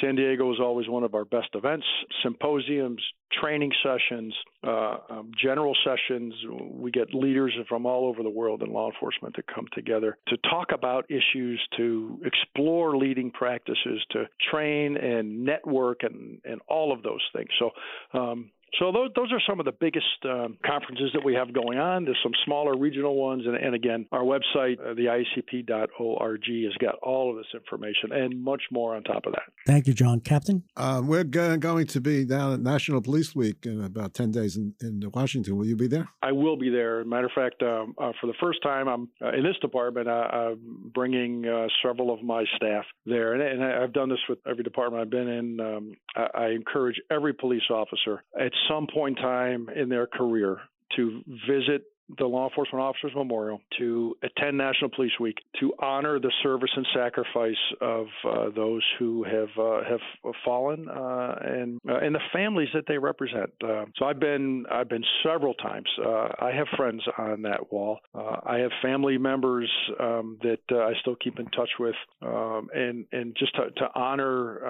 San 0.00 0.16
Diego 0.16 0.52
is 0.52 0.58
always 0.60 0.88
one 0.88 1.04
of 1.04 1.14
our 1.14 1.24
best 1.24 1.48
events. 1.54 1.84
Symposiums, 2.22 3.02
training 3.40 3.72
sessions, 3.82 4.34
uh, 4.66 4.96
um, 5.10 5.30
general 5.40 5.74
sessions. 5.84 6.34
We 6.70 6.90
get 6.90 7.14
leaders 7.14 7.52
from 7.68 7.84
all 7.86 8.06
over 8.06 8.22
the 8.22 8.30
world 8.30 8.62
in 8.62 8.72
law 8.72 8.90
enforcement 8.90 9.34
to 9.34 9.42
come 9.54 9.66
together 9.72 10.18
to 10.28 10.36
talk 10.48 10.68
about 10.72 11.10
issues, 11.10 11.60
to 11.76 12.20
explore 12.24 12.96
leading 12.96 13.30
practices, 13.30 14.04
to 14.10 14.24
train 14.50 14.96
and 14.96 15.44
network, 15.44 16.02
and, 16.02 16.40
and 16.44 16.60
all 16.68 16.92
of 16.92 17.02
those 17.02 17.22
things. 17.34 17.48
So, 17.58 17.70
um, 18.18 18.50
so 18.78 18.90
those, 18.92 19.10
those 19.14 19.32
are 19.32 19.40
some 19.48 19.60
of 19.60 19.66
the 19.66 19.72
biggest 19.72 20.06
um, 20.24 20.56
conferences 20.64 21.10
that 21.14 21.24
we 21.24 21.34
have 21.34 21.52
going 21.52 21.78
on. 21.78 22.04
There's 22.04 22.18
some 22.22 22.32
smaller 22.44 22.76
regional 22.76 23.16
ones, 23.16 23.44
and, 23.46 23.56
and 23.56 23.74
again, 23.74 24.06
our 24.12 24.22
website, 24.22 24.80
uh, 24.80 24.94
the 24.94 25.06
IACP.org, 25.06 26.42
has 26.64 26.74
got 26.80 26.94
all 27.02 27.30
of 27.30 27.36
this 27.36 27.46
information 27.54 28.12
and 28.12 28.42
much 28.42 28.62
more 28.70 28.96
on 28.96 29.02
top 29.02 29.26
of 29.26 29.32
that. 29.32 29.42
Thank 29.66 29.86
you, 29.86 29.92
John. 29.92 30.20
Captain? 30.20 30.62
Uh, 30.76 31.02
we're 31.04 31.24
g- 31.24 31.56
going 31.58 31.86
to 31.86 32.00
be 32.00 32.24
down 32.24 32.52
at 32.52 32.60
National 32.60 33.02
Police 33.02 33.34
Week 33.34 33.66
in 33.66 33.84
about 33.84 34.14
10 34.14 34.30
days 34.30 34.56
in, 34.56 34.74
in 34.80 35.02
Washington. 35.12 35.56
Will 35.56 35.66
you 35.66 35.76
be 35.76 35.86
there? 35.86 36.08
I 36.22 36.32
will 36.32 36.56
be 36.56 36.70
there. 36.70 37.04
Matter 37.04 37.26
of 37.26 37.32
fact, 37.32 37.62
um, 37.62 37.94
uh, 37.98 38.12
for 38.20 38.26
the 38.26 38.34
first 38.40 38.62
time, 38.62 38.88
I'm 38.88 39.08
uh, 39.20 39.32
in 39.32 39.42
this 39.42 39.56
department. 39.60 40.08
Uh, 40.08 40.12
I'm 40.12 40.90
bringing 40.94 41.46
uh, 41.46 41.66
several 41.84 42.12
of 42.12 42.22
my 42.22 42.44
staff 42.56 42.84
there, 43.06 43.34
and, 43.34 43.42
and, 43.42 43.62
I've 43.62 43.92
done 43.92 44.08
this 44.08 44.18
with 44.28 44.38
every 44.46 44.64
department 44.64 45.02
I've 45.02 45.10
been 45.10 45.28
in. 45.28 45.60
Um, 45.60 45.92
I, 46.16 46.42
I 46.42 46.46
encourage 46.48 47.00
every 47.10 47.32
police 47.32 47.62
officer 47.70 48.22
at 48.38 48.52
some 48.68 48.86
point 48.92 49.18
in 49.18 49.24
time 49.24 49.68
in 49.74 49.88
their 49.88 50.06
career 50.06 50.58
to 50.96 51.22
visit 51.48 51.84
the 52.18 52.26
Law 52.26 52.48
Enforcement 52.48 52.82
Officers 52.82 53.12
Memorial, 53.14 53.60
to 53.78 54.16
attend 54.22 54.58
National 54.58 54.90
Police 54.90 55.12
Week, 55.20 55.36
to 55.60 55.72
honor 55.80 56.18
the 56.18 56.32
service 56.42 56.70
and 56.76 56.86
sacrifice 56.94 57.56
of 57.80 58.06
uh, 58.28 58.50
those 58.54 58.82
who 58.98 59.24
have 59.24 59.48
uh, 59.58 59.80
have 59.88 60.34
fallen 60.44 60.88
uh, 60.88 61.34
and 61.42 61.80
uh, 61.88 61.98
and 61.98 62.14
the 62.14 62.20
families 62.32 62.68
that 62.74 62.84
they 62.86 62.98
represent. 62.98 63.50
Uh, 63.62 63.84
so 63.96 64.06
I've 64.06 64.20
been 64.20 64.64
I've 64.70 64.88
been 64.88 65.04
several 65.24 65.54
times. 65.54 65.88
I 66.02 66.50
have 66.54 66.66
friends 66.76 67.02
on 67.18 67.42
that 67.42 67.72
wall. 67.72 67.98
I 68.14 68.58
have 68.58 68.70
family 68.82 69.18
members 69.18 69.70
um, 70.00 70.38
that 70.42 70.60
I 70.70 70.92
still 71.00 71.16
keep 71.16 71.38
in 71.38 71.46
touch 71.46 71.70
with, 71.78 71.94
um, 72.22 72.68
and 72.74 73.06
and 73.12 73.36
just 73.38 73.54
to, 73.56 73.70
to 73.70 73.88
honor 73.94 74.64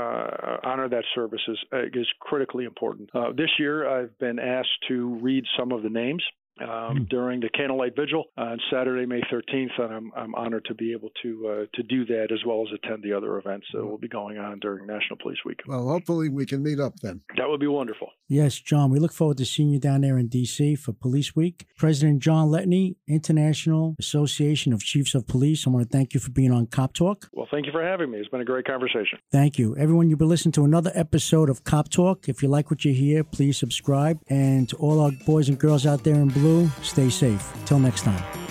honor 0.65 0.89
that 0.89 1.05
service 1.15 1.43
is 1.49 1.59
is 1.93 2.07
critically 2.21 2.65
important. 2.65 3.11
this 3.37 3.51
year, 3.59 3.89
I've 3.89 4.19
been 4.19 4.39
asked 4.39 4.69
to 4.89 5.19
read 5.21 5.45
some 5.59 5.73
of 5.73 5.83
the 5.83 5.91
names 5.91 6.23
um, 6.63 6.99
mm. 6.99 7.09
during 7.09 7.41
the 7.41 7.49
candlelight 7.51 7.95
vigil 7.97 8.25
on 8.37 8.59
Saturday, 8.73 9.07
May 9.07 9.21
13th, 9.33 9.79
and 9.79 9.93
I'm, 9.93 10.13
I'm 10.17 10.35
honored 10.35 10.65
to 10.67 10.75
be 10.75 10.93
able 10.93 11.11
to 11.23 11.49
uh, 11.49 11.65
to 11.75 11.83
do 11.83 12.05
that 12.07 12.29
as 12.33 12.41
well 12.47 12.63
as 12.63 12.73
attend 12.75 13.03
the 13.03 13.13
other 13.13 13.39
events 13.39 13.67
that 13.73 13.85
will 13.85 13.99
be 13.99 14.09
going 14.09 14.39
on 14.39 14.59
during 14.61 14.87
National 14.87 15.17
Police 15.21 15.39
Week. 15.45 15.61
Well, 15.67 15.89
hopefully 15.89 16.29
we 16.29 16.47
can 16.47 16.63
meet 16.63 16.81
up 16.81 16.95
then. 17.03 17.21
That 17.37 17.49
would 17.49 17.61
be 17.61 17.67
wonderful. 17.67 18.09
Yes, 18.29 18.59
John. 18.59 18.91
We 18.91 18.99
look 18.99 19.13
forward 19.13 19.39
to 19.39 19.45
seeing 19.45 19.71
you 19.71 19.79
down 19.79 20.01
there 20.01 20.19
in 20.19 20.29
D.C. 20.29 20.77
for 20.77 20.93
Police 20.93 21.37
Week. 21.37 21.67
President 21.77 22.21
John 22.21 22.49
Letteney, 22.49 22.97
International 23.09 23.95
Association 23.99 24.73
of 24.73 24.83
Chiefs 24.83 25.15
of 25.15 25.27
Police. 25.27 25.67
I 25.67 25.71
want 25.71 25.91
to 25.91 25.97
thank 25.97 26.15
you 26.15 26.21
for 26.21 26.31
being 26.31 26.53
on 26.53 26.67
Cop 26.67 26.95
Talk. 26.95 27.29
Well, 27.33 27.49
thank 27.51 27.67
you 27.67 27.73
for 27.73 27.83
having 27.83 28.11
me. 28.11 28.19
It's 28.19 28.29
been 28.29 28.41
a 28.41 28.45
great 28.45 28.67
conversation. 28.67 29.19
Thank 29.31 29.59
you, 29.59 29.77
everyone. 29.77 30.09
You've 30.09 30.19
been 30.19 30.29
listening 30.29 30.53
to 30.53 30.65
another 30.65 30.93
episode 30.95 31.51
of 31.51 31.65
Cop 31.65 31.91
Talk. 31.91 32.29
If 32.29 32.43
you 32.43 32.49
like 32.49 32.71
what 32.71 32.85
you 32.85 32.95
hear, 32.95 33.25
please 33.25 33.59
subscribe. 33.59 34.21
And 34.29 34.69
to 34.71 34.77
all 34.77 35.01
our 35.01 35.13
boys 35.27 35.49
and 35.49 35.59
girls 35.59 35.87
out 35.87 36.05
there 36.05 36.15
in 36.15 36.29
blue, 36.29 36.52
stay 36.83 37.11
safe. 37.11 37.45
Till 37.67 37.79
next 37.79 38.03
time. 38.03 38.42